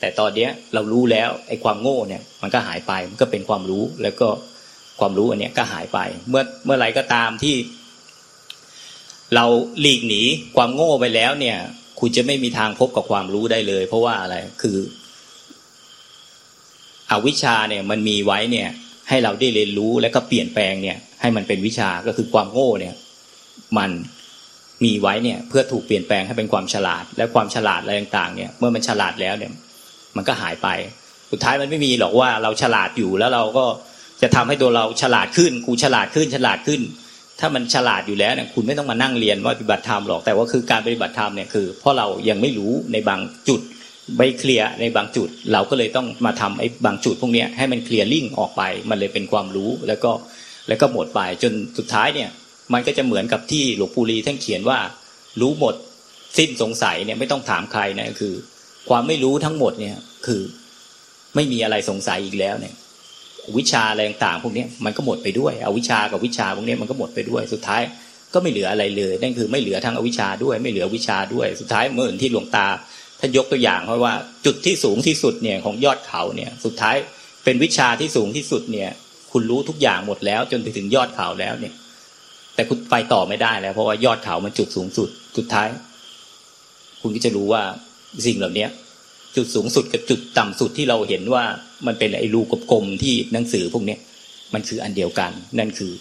[0.00, 4.28] แต่ตอนเนี้ยเรารู้แล้วไอ้ความโง่เนี่ยมันก็หายไปมันก็เป็นความรู้แล้วก็
[5.00, 5.98] ความรู้อันเนี้ยก็หายไป
[6.28, 7.56] เมื่อเมื่อไรก็ตามที่
[9.34, 9.44] เรา
[9.80, 10.22] หลีกหนี
[10.56, 11.56] ความโง่ไปแล้วเนี่ย
[12.06, 14.78] คุณจะไม่มีทางพบกับความรู้ได้เลย เพราะว่าอะไรคือ
[17.10, 18.68] อวิชชาเนี่ยมันมีไว้เนี่ย
[19.08, 22.94] ให้เราได้เรียนรู้แล้วก็เปลี่ยนแปลงเนี่ย ให้มันเป็นวิชาก็คือความโง่เนี่ย
[23.78, 23.90] มัน
[24.84, 29.52] มีไว้เนี่ย เพื่อถูกเปลี่ยนแปลงให้เป็นความฉลาด และความฉลาดอะไรต่างๆ เนี่ย เมื่อมันฉลาดแล้วเนี่ย
[30.16, 30.68] มันก็หายไป
[31.30, 33.64] สุดท้ายมันไม่มีหรอกว่าเราฉลาดอยู่แล้วเราก็
[34.22, 36.82] จะทำให้ตัวเราฉลาดขึ้น กูฉลาดขึ้นฉลาดขึ้น
[37.40, 43.60] ถ้ามันฉลาดอยู่แล้วเนี่ยคุณไม่ต้องมานั่งเรียนว่าปฏิบัติธรรมหรอกแต่ว่าคือการปฏิบัติธรรมเนี่ยคือเพราะเรายังไม่รู้ในบางจุด
[44.18, 50.10] ไม่เคลียร์ในบางจุด เราก็เลยต้องมาทำไอ้บางจุดพวกนี้ให้มันเคลียร์ลิงออกไป มันเลยเป็นความรู้แล้วก็
[50.68, 52.30] แล้วก็หมดไปจนสุดท้ายเนี่ย
[52.72, 54.78] มันก็จะเหมือนกับที่หลวงปู่ลีท่านเขียนว่า
[55.40, 55.74] รู้หมด
[56.38, 58.34] สิ้นสงสัยเนี่ยไม่ต้องถามใครนะคือ
[58.88, 60.42] ความไม่รู้ทั้งหมดเนี่ยคือ
[61.34, 62.74] ไม่มีอะไรสงสัยอีกแล้วเนี่ย
[63.58, 67.82] วิชาอะไรต่างๆพวกนี้มันก็หมดไปด้วยอวิชากับวิชาพวกนี้มันก็หมดไปด้วยสุดท้าย
[68.34, 72.66] ก็ไม่เหลืออะไรเลยนั่นคือไม่เหลือทั้งอวิชาด้วย ไม่เหลือวิชาด้วย สุดท้ายเมื่อที่หลวงตา
[73.20, 74.14] ท่านยกตัวอย่างเพราะว่า
[74.46, 76.96] จุดที่สูงที่สุดเนี่ยของยอดเขาเนี่ยสุดท้าย
[77.44, 78.90] เป็นวิชาที่สูงที่สุดเนี่ย
[79.32, 81.74] คุณรู้ทุกอย่างหมดแล้ว จนไปถึงยอดเขาแล้วเนี่ย
[82.54, 85.66] แต่คุณไปต่อไม่ได้แล้ว เพราะว่ายอดเขามันจุดสูงสุด สุดท้าย
[87.02, 87.62] คุณก็จะรู้ว่า
[88.26, 88.66] สิ่งเหล่านี้
[89.36, 91.44] จุดสูงสุดกับจุดต่ำสุดที่เราเห็นว่า
[91.86, 93.96] มันเป็นไอ้รูกลมๆที่หนังสือพวกนี้
[94.54, 95.92] มันคืออันเดียวกัน นั่นคือ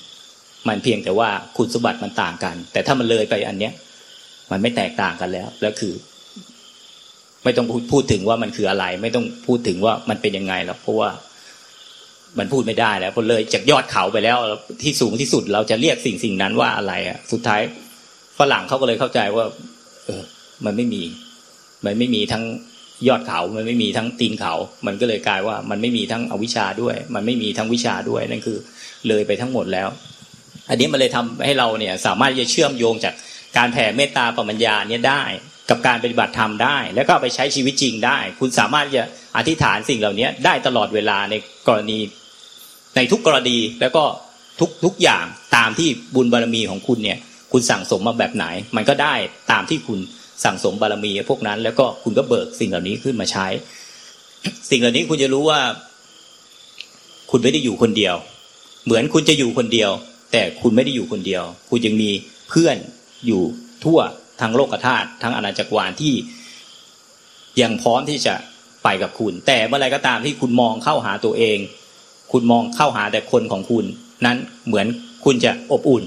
[0.68, 3.74] มันเพียงแต่ว่าคุณสมบัติมันต่างกัน แต่ถ้ามันเลยไปอันเนี้ย
[4.52, 5.94] มันไม่แตกต่างกันแล้ว แล้วคือ
[7.44, 11.10] ไม่ต้องพูดพูดถึงว่ามันคืออะไร ไม่ต้องพูดถึงว่ามันเป็นยังไงหรอกเพราะว่า
[12.40, 14.38] มันพูดไม่ได้แล้วพอเลยจากยอดเขาไปแล้ว
[14.84, 17.62] ที่สูงที่สุดเราจะเรียกสิ่งสิ่งนั้นว่าอะไรอะสุดท้าย
[18.40, 19.46] ฝรั่งเขาก็เลยเข้าใจว่า
[20.06, 20.24] เออ
[20.66, 21.04] มันไม่มี
[21.86, 22.44] มันไม่มีทั้ง
[23.08, 24.54] ยอดเขา มันไม่มีทั้งตีนเขา
[24.86, 28.58] มันก็เลยกลายว่า มันไม่มีทั้งอวิชชาด้วย มันไม่มีทั้งวิชาด้วยนั่นคือ
[29.08, 29.88] เลยไปทั้งหมดแล้ว
[30.70, 33.14] อันนี้มันเลยทำให้เราเนี่ยสามารถจะเชื่อมโยงจาก
[33.58, 35.24] การแผ่เมตตาปรัญญาเนี่ยได้
[35.70, 39.06] กับการปฏิบัติธรรมได้ แล้วก็ไปใช้ชีวิตจริงได้ คุณสามารถจะ
[39.38, 41.36] อธิษฐานสิ่งเหล่านี้ได้ตลอดเวลาใน
[41.68, 41.99] กรณี
[42.95, 44.04] ในทุกกรณีแล้วก็
[44.60, 45.26] ทุกทุกอย่าง
[45.56, 47.18] ตามที่บุญบารมีของคุณเนี่ย
[47.51, 48.45] คุณสั่งสมมาแบบไหน
[48.76, 49.14] มันก็ได้
[49.51, 49.99] ตามที่คุณ
[50.44, 53.48] สั่งสมบารมีพวกนั้น แล้วก็คุณก็เบิกสิ่งเหล่านี้ขึ้นมาใช้
[54.70, 55.60] สิ่งเหล่านี้คุณจะรู้ว่า
[57.32, 58.16] คุณไม่ได้อยู่คนเดียว
[58.86, 59.91] เหมือนคุณจะอยู่คนเดียว
[60.32, 62.10] แต่คุณไม่ได้อยู่คนเดียว คุณยังมี
[62.50, 62.78] เพื่อน
[63.28, 63.41] อยู่
[63.84, 64.00] ทั่ว
[64.41, 66.14] ทั้งโลกธาตุทั้งอาณาจักรวาลที่
[67.62, 68.36] ยังพร้อมที่จะ
[68.84, 71.58] ไปกับคุณ แต่เมื่อไรก็ตามที่คุณมองเข้าหาตัวเอง
[72.32, 73.86] คุณมองเข้าหาแต่คนของคุณ
[74.26, 74.38] นั้น
[74.68, 74.88] เหมือน
[75.26, 76.04] คุณจะอบอุ่น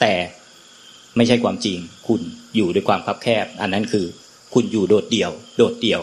[0.00, 0.12] แต่
[1.16, 1.78] ไม่ใช่ความจริง
[2.08, 2.20] คุณ
[2.56, 4.06] อยู่ด้วยความคับแคบ อันนั้นคือ
[4.54, 6.02] คุณอยู่โดดเดี่ยว โดดเดี่ยว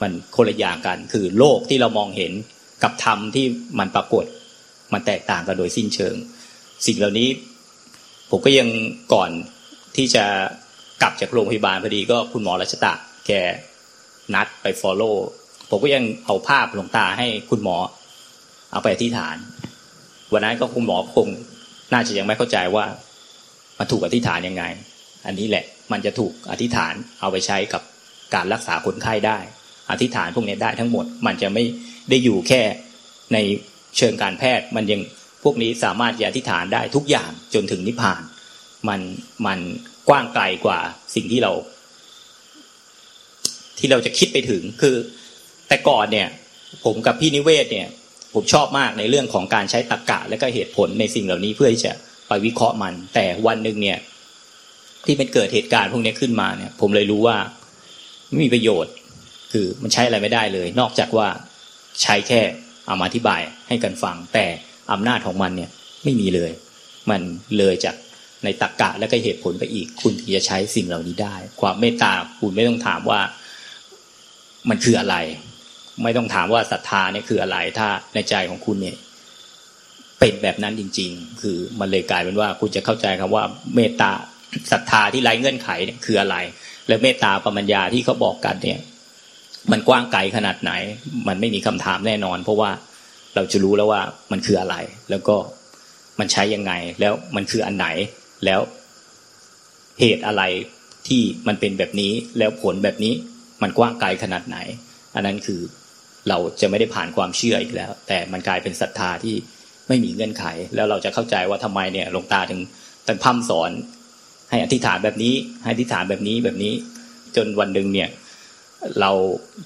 [0.00, 2.32] มันคนละอย่างกันคือโลกที่เรามองเห็น
[2.82, 3.46] กับธรรมที่
[3.78, 4.24] มันปรากฏ
[4.92, 6.14] มันแตกต่างกันโดยสิ้นเชิง
[6.86, 7.28] สิ่งเหล่านี้
[8.30, 8.68] ผมก็ยัง
[9.14, 9.30] ก่อน
[9.96, 10.24] ที่จะ
[11.02, 12.92] กลับจากโรงพยาบาลพอดีก็คุณหมอรัชตะ
[13.26, 13.32] แก
[14.34, 15.10] นัดไปฟอลโล่
[15.70, 17.76] ผมก็ยังเอาภาพหลวงตาให้คุณหมอ
[18.72, 19.36] เอาไปอธิษฐาน
[20.32, 21.28] วันนั้นก็คุณหมอคง
[21.92, 22.84] น่าจะยังไม่เข้าใจว่า
[23.78, 24.64] มันถูกอธิษฐานยังไง
[25.26, 27.82] อันนี้แหละมันจะถูกอธิษฐานเอาไปใช้กับ
[28.34, 29.38] การรักษาคนไข้ได้
[29.90, 31.64] อธิษฐานพวกนี้ได้ทั้งหมด มันจะไม่
[32.10, 32.62] ได้อยู่แค่
[33.32, 33.38] ใน
[33.96, 35.00] เชิงการแพทย์ มันยัง
[35.44, 38.22] พวกนี้สามารถจะอธิษฐานได้ทุกอย่างจนถึงนิพพาน
[38.88, 39.00] มัน
[39.46, 39.58] มัน
[40.08, 40.78] กว้างไกลกว่า
[41.14, 41.52] สิ่งที่เรา
[43.78, 44.96] ที่เราจะคิดไปถึงคือ
[45.68, 46.28] แต่ก่อนเนี่ย
[46.84, 47.88] ผมกับพี่นิเวศเนี่ย
[48.34, 51.92] ผมชอบมากในเรื่องของการใช้ตรรกกะและก็เหตุผลในสิ่งเหล่านี้เพื่อที่จะ
[52.28, 53.98] ไปวิเคราะห์มัน แต่วันหนึ่งเนี่ย
[55.06, 57.36] ที่มันเกิดเหตุการณ์พวกนี้ขึ้นมาเนี่ย ผมเลยรู้ว่า
[58.28, 58.92] ไม่มีประโยชน์
[59.52, 61.28] คือมันใช้อะไรไม่ได้เลย นอกจากว่า
[62.02, 62.40] ใช้แค่
[62.86, 64.46] เอามาอธิบายให้กันฟัง แต่
[64.92, 65.70] อำนาจของมันเนี่ย
[66.04, 66.50] ไม่มีเลย
[67.10, 67.20] มัน
[67.58, 67.96] เลยจาก
[68.44, 73.20] ในตรกกะและก็เหตุผลไปอีก คุณถึงจะใช้สิ่งเหล่านี้ได้ ความเมตตาคุณไม่ต้องถามว่า
[74.68, 75.16] มันคืออะไร
[76.02, 78.96] ไม่ต้องถามว่าศรัทธาเนี่ยคืออะไรถ้าในใจของคุณเนี่ย
[80.18, 83.44] เป็นแบบนั้นจริง ๆ คือมันเลยกลายเป็นว่าคุณจะเข้าใจคำว่า
[83.74, 84.12] เมตตา
[84.72, 86.36] ศรัทธาที่ไร้เงื่อนไขเนี่ยคืออะไร
[86.88, 88.78] และเมตตาปรัญญาที่เขาบอกกันเนี่ย
[89.72, 90.72] มันกว้างไกลขนาดไหน
[91.28, 92.70] มันไม่มีคำถามแน่นอน เพราะว่า
[93.34, 94.02] เราจะรู้แล้วว่า
[94.32, 94.76] มันคืออะไร
[95.10, 95.36] แล้วก็
[96.18, 97.86] มันใช้ยังไง แล้วมันคืออันไหน
[98.44, 98.60] แล้ว
[100.00, 100.42] เหตุอะไร
[101.08, 103.12] ที่มันเป็นแบบนี้แล้วผลแบบนี้
[103.62, 104.58] มันกว้างไกลขนาดไหน
[105.14, 105.60] อันนั้นคือ
[106.28, 109.34] เราจะไม่ได้ผ่านความเชื่ออีกแล้ว แต่มันกลายเป็นศรัทธาที่
[109.88, 110.44] ไม่มีเงื่อนไข
[110.74, 112.60] แล้วเราจะเข้าใจว่าทำไมเนี่ยหลวงตาถึง
[113.06, 113.70] ตั้งพัมสอน
[114.50, 116.72] ให้อธิษฐานแบบนี้ ให้อธิษฐานแบบนี้แบบนี้
[117.36, 118.08] จนวันหนึ่งเนี่ย
[119.00, 119.10] เรา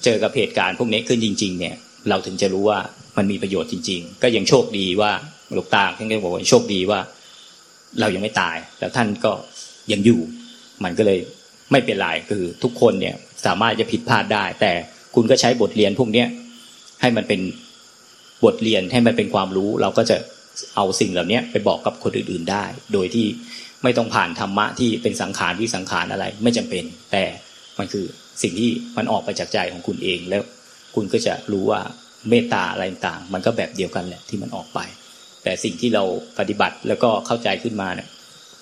[0.03, 1.75] เจอกับเหตุการณ์พวกนี้ขึ้นจริง ๆ เนี่ย
[2.09, 2.79] เราถึงจะรู้ว่า
[3.17, 5.11] มันมีประโยชน์จริง ๆ ก็ยังโชคดีว่า
[5.53, 6.99] หลวงตาท่านก็บอกว่าโชคดีว่า
[7.99, 9.31] เรายังไม่ตาย แล้วท่านก็
[9.91, 10.19] ยังอยู่
[10.83, 11.19] มันก็เลย
[11.71, 13.15] ไม่เป็นไรคือทุกคนเนี่ย
[13.45, 14.71] สามารถจะผิดพลาดได้ แต่
[15.15, 16.27] คุณก็ใช้บทเรียนพวกเนี้ย
[17.01, 17.41] ให้มันเป็น
[18.45, 20.17] บทเรียนให้มันเป็นความรู้ เราก็จะ
[20.75, 22.63] เอาสิ่งเหล่านี้ไปบอกกับคนอื่น ๆได้
[22.93, 23.27] โดยที่
[23.83, 27.23] ไม่ต้องผ่านธรรมะที่เป็นสังขารวิสังขารอะไร ไม่จำเป็น แต่
[27.77, 28.05] มันคือ
[28.41, 30.43] สิ่งที่มันออกไปจากใจของคุณเองแล้ว
[30.95, 31.81] คุณก็จะรู้ว่า
[32.29, 34.79] เมตตาอะไรต่างมันก็แบบเดียวกันแหละที่มันออกไป
[35.43, 36.03] แต่สิ่งที่เรา
[36.39, 38.07] ปฏิบัติแล้วก็เข้าใจขึ้นมาเนี่ย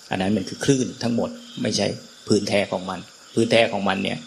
[0.09, 1.29] อันนั้นมันคือคลื่นทั้งหมด
[1.61, 1.87] ไม่ใช่
[2.27, 2.99] พื้นแท้ของมัน
[3.35, 4.17] พื้นแท้ของมันเนี่ย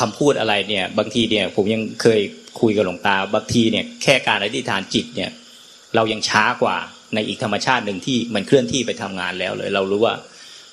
[0.00, 2.20] คำพูดอะไรเนี่ย บางทีเนี่ย ผมยังเคย
[2.60, 5.30] คุยกับหลวงตาบางทีเนี่ย แค่การอธิษฐานจิตเนี่ย
[5.94, 6.76] เรายังช้ากว่า
[7.14, 10.14] ในอีกธรรมชาติหนึ่งที่มันเคลื่อนที่ไปทำงานแล้วเลย เรารู้ว่า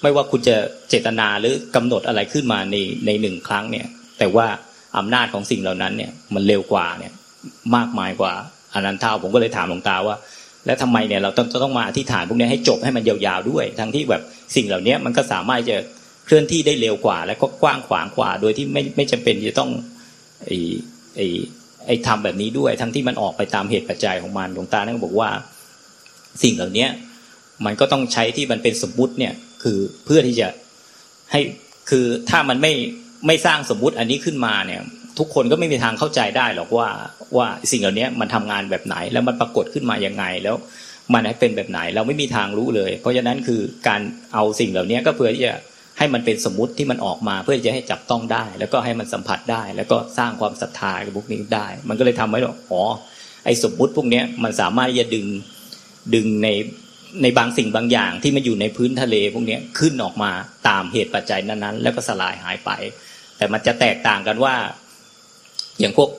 [0.01, 0.55] ไม่ว่าคุณจะ
[0.89, 2.75] เจตนาหรือกำหนดอะไรขึ้นมาใน
[3.05, 3.87] ในหนึ่งครั้งเนี่ย
[4.19, 4.47] แต่ว่า
[4.97, 7.13] อำนาจของสิ่งเหล่านั้นเนี่ยมันเร็วกว่าเนี่ย
[7.75, 8.33] มากมายกว่า
[8.73, 10.15] อนันทาผมก็เลยถามหลวงตาว่า
[10.65, 14.23] แล้วทำไมเนี่ยเราต้องต้องมาอธิษฐานพวกนี้ให้จบให้มันยาวๆด้วย ทั้งที่แบบ
[14.55, 15.77] สิ่งเหล่านี้มันก็สามารถจะ
[16.25, 19.71] เคลื่อนที่ได้เร็วกว่า และก็กว้างขวางกว่า โดยที่ไม่ไม่จำเป็นจะต้อง
[20.45, 20.57] ไอ้
[21.15, 21.27] ไอ้
[21.85, 25.29] ไอ้ทำแบบนี้ด้วยทั้งที่มันออกไปตามเหตุปัจจัยของมันหลวงตาเนี่ยบอกว่า
[26.43, 26.87] สิ่งเหล่านี้
[27.65, 29.33] มันก็ต้องใช้ที่มันเป็นสมมุติเนี่ย
[29.63, 30.47] คือเพื่อที่จะ
[31.31, 31.41] ให้
[31.89, 32.73] คือถ้ามันไม่
[33.27, 34.81] ไม่สร้างสมมุติอันนี้ขึ้นมาเนี่ย
[35.19, 36.89] ทุกคนก็ไม่มีทางเข้าใจได้หรอกว่า
[37.37, 40.55] ว่าสิ่งเหล่านี้มันทำงานแบบไหนแล้วมันปรากฏขึ้นมายังไงแล้ว
[41.13, 44.01] มันให้เป็นแบบไหนเราไม่มีทางรู้เลย เพราะฉะนั้นคือการ
[44.33, 45.53] เอาสิ่งเหล่านี้ก็เพื่อที่จะ
[45.97, 52.83] ให้มันเป็นสมมติที่มันออกมาเพื่อจะให้จับต้องได้ แล้วก็ให้มันสัมผัสได้ แล้วก็สร้างความศรัทธากับพวกนี้ได้ มันก็เลยทำให้เราอ๋อ
[53.45, 55.27] ไอ้สมมุติพวกนี้มันสามารถจะดึง
[56.13, 56.49] ดึงใน
[57.21, 60.31] ในบางสิ่งบางอย่างที่มันอยู่ในพื้นทะเลพวกนี้ขึ้นออกมา
[60.67, 62.71] ตามเหตุปัจจัยนั้นๆ แล้วก็สลายหายไป
[63.37, 64.55] แต่มันจะแตกต่างกันว่า
[65.79, 66.09] อย่างพวก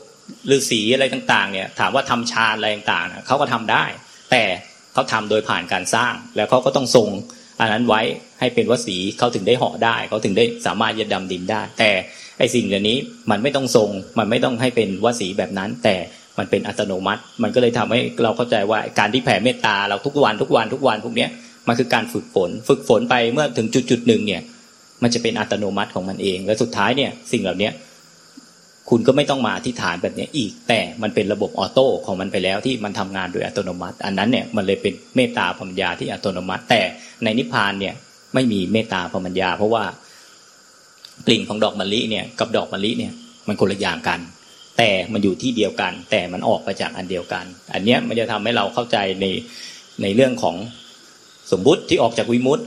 [0.50, 3.84] ฤาษีอะไรต่าง ๆ เนี่ย ถามว่าทำฌานอะไรต่างๆเขาก็ทำได้
[4.30, 4.42] แต่
[4.92, 7.08] เขาทำโดยผ่านการสร้าง แล้วเขาก็ต้องทรง
[7.60, 8.00] อันนั้นไว้
[8.40, 11.90] ให้เป็นวสีเขาถึงได้เหาะได้เขาถึงได้สามารถจะดำดินได้ แต่
[12.38, 12.98] ไอสิ่งเหล่านี้
[13.30, 15.96] มันไม่ต้องทรงมันไม่ต้องให้เป็นวสีแบบนั้น แต่
[16.38, 21.26] มันเป็นอัตโนมัติ มันก็เลยทำให้เราเข้าใจว่าการที่แผ่เมตตาเราทุกวันทุกวันทุกวันพวกนี้
[21.68, 24.42] มันคือการฝึกฝน ฝึกฝนไปเมื่อถึงจุดจุดหนึ่งเนี่ย
[25.02, 27.70] มันจะเป็นอัตโนมัติของมันเอง และสุดท้ายเนี่ยสิ่งเหล่านี้
[28.90, 36.80] คุณก็ไม่ต้องมาที่ฐานแบบนี้อีก แต่มันเป็นระบบออโต้ของมันไปแล้วที่มันทำงานโดยอัตโนมัติ อันนั้นเนี่ยมันเลยเป็นเมตตาปัญญาที่อัตโนมัติ แต่
[37.24, 37.94] ในนิพพานเนี่ย
[38.34, 39.84] ไม่มีเมตตาปัญญา เพราะว่า
[41.26, 43.12] กลิ่นของดอกมะลิเนี่ยกับดอกมะลิเนี่ย
[43.48, 44.20] มันคนละอย่างกัน
[44.78, 49.26] แต่มันอยู่ที่เดียวกัน แต่มันออกมาจากอันเดียวกัน อันเนี้ยมันจะทำให้เราเข้าใจใน
[50.02, 50.56] ในเรื่องของ
[51.52, 52.64] สมมุติที่ออกจากวิมุติ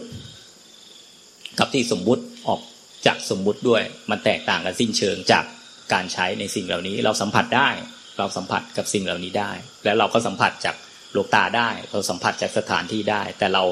[1.59, 2.61] กับที่สมมุติออก
[3.05, 5.45] จากสมมุติด้วย มันแตกต่างกันสิ้นเชิงจาก
[5.93, 7.69] การใช้ในสิ่งเหล่านี้ เราสัมผัสได้
[8.17, 9.51] เราสัมผัสกับสิ่งเหล่านี้ได้
[9.85, 10.75] แล้วเราก็สัมผัสจาก
[11.13, 13.63] โลกตาได้ เราสัมผัสจากสถานที่ได้ แต่เรา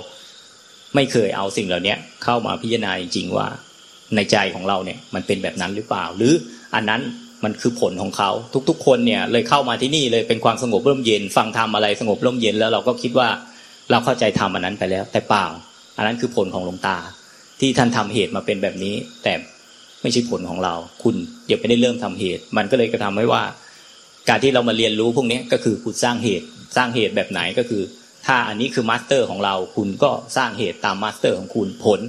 [0.96, 3.48] ไม่เคยเอาสิ่งเหล่านี้เข้ามาพิจารณาจริงๆว่า
[4.16, 6.34] ในใจของเราเนี่ยมันเป็นแบบนั้นหรือเปล่า หรือ
[6.76, 7.02] อันนั้น
[7.44, 8.32] มันคือผลของเขา
[8.70, 13.28] ทุก ๆ คนเนี่ยเลยเข้ามาที่นี่เลยเป็นความสงบร่มเย็น ฟังธรรมอะไรสงบร่มเย็นแล้วเราก็คิดว่า
[13.90, 15.46] เราเข้าใจธรรมอันนั้นไปแล้ว แต่เปล่า
[15.98, 16.98] อันนั้นคือผลของหลวงตา
[17.60, 19.34] ที่ท่านทำเหตุมาเป็นแบบนี้ แต่
[20.02, 20.74] ไม่ใช่ผลของเรา
[21.04, 21.16] คุณ
[21.50, 23.44] ยังไม่ได้เริ่มทำเหตุ มันก็เลยกระทำให้ว่า
[24.30, 27.82] การที่เรามาเรียนรู้พวกนี้ก็คือคุณสร้างเหตุ สร้างเหตุแบบไหนก็คือ
[28.26, 32.00] ถ้าอันนี้คือ master ของเรา คุณก็สร้างเหตุตาม master ของคุณผล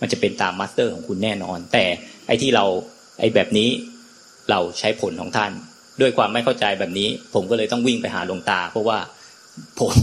[0.00, 1.84] มันจะเป็นตาม master ของคุณแน่นอน แต่
[2.26, 2.64] ไอ้ที่เรา
[3.20, 3.68] ไอ้แบบนี้
[4.50, 5.52] เราใช้ผลของท่าน
[6.00, 8.98] ด้วยความไม่เข้าใจแบบนี้ ผมก็เลยต้องวิ่งไปหาหลวงตา เพราะว่า
[9.78, 9.96] ผล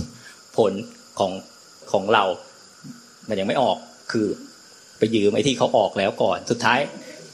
[0.57, 0.71] ผล
[1.19, 1.31] ของ
[1.91, 2.23] ของเรา
[3.29, 3.77] มันยังไม่ออก
[4.11, 4.27] คือ
[4.99, 6.79] ไปยืมไอ้ที่เขาออกแล้วก่อน สุดท้าย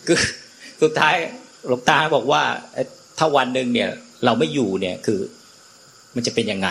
[0.07, 0.17] คือ
[0.83, 1.15] สุดท้าย
[1.67, 2.41] หลวงตาบอกว่า
[3.17, 3.89] ถ้าวันหนึ่งเนี่ย
[4.25, 5.19] เราไม่อยู่เนี่ยคือ
[6.15, 6.69] มันจะเป็นยังไง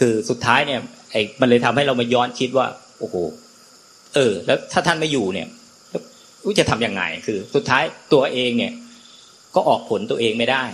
[0.00, 0.80] คือสุดท้ายเนี่ย
[1.12, 2.66] ไอ้มันเลยทำให้เรามาย้อนคิดว่า
[2.98, 3.14] โอ้โห
[4.14, 5.48] เออ แล้วถ้าท่านไม่อยู่เนี่ย
[6.44, 7.82] รู้จะทํำยังไง คือ สุดท้าย
[8.12, 8.72] ตัวเองเนี่ย
[9.54, 10.64] ก็ออกผลตัวเองไม่ได้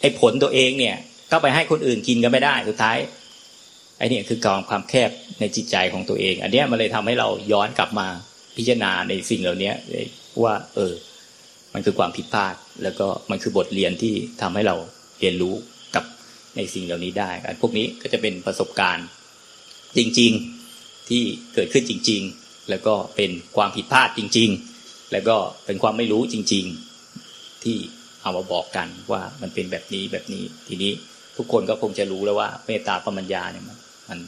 [0.00, 0.96] ไอ้ผลตัวเองเนี่ย
[1.30, 2.98] ก็ไปให้คนอื่นกินก็ไม่ได้สุดท้าย
[3.98, 5.10] ไอ้นี่คือกองความแคบ
[5.40, 8.08] ในจิตใจของตัวเอง อันเนี้ยมันเลยทำให้เราย้อนกลับมา
[8.56, 9.72] พิจารณาในสิ่งเหล่านี้
[10.42, 10.92] ว่า เออ
[11.74, 14.76] มันคือความผิดพลาด แล้วก็มันคือบทเรียนที่ทำให้เรา
[15.20, 15.54] เรียนรู้
[15.94, 16.04] กับ
[16.56, 19.06] ในสิ่งเหล่านี้ได้อันพวกนี้ก็จะเป็นประสบการณ์
[19.98, 20.32] จริง
[20.70, 21.22] ๆที่
[21.54, 25.36] เกิดขึ้นจริง ๆ แล้วก็เป็นความผิดพลาดจริง ๆ แล้วก็
[25.66, 26.89] เป็นความไม่รู้จริง ๆ
[27.64, 27.78] ที่
[28.22, 30.92] เอามาบอกกันว่ามันเป็นแบบนี้แบบนี้ ทีนี้
[31.36, 33.64] ทุกคนก็คงจะรู้แล้วว่าเมตตาปรัญญาเนี่ย
[34.08, 34.18] มัน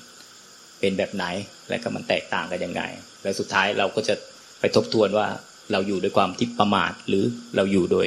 [0.80, 1.24] เป็นแบบไหน
[1.68, 2.82] และก็มันแตกต่างกันยังไง
[3.22, 4.14] แล้วสุดท้ายเราก็จะ
[4.60, 5.26] ไปทบทวนว่า
[5.72, 7.24] เราอยู่ด้วยความที่ประมาทหรือ
[7.56, 8.06] เราอยู่โดย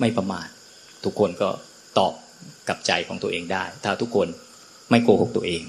[0.00, 0.48] ไม่ประมาท
[1.04, 1.48] ทุกคนก็
[1.98, 2.12] ตอบ
[2.68, 4.28] กับใจของตัวเองได้ ถ้าทุกคน
[4.90, 5.62] ไม่โกหกตัวเอง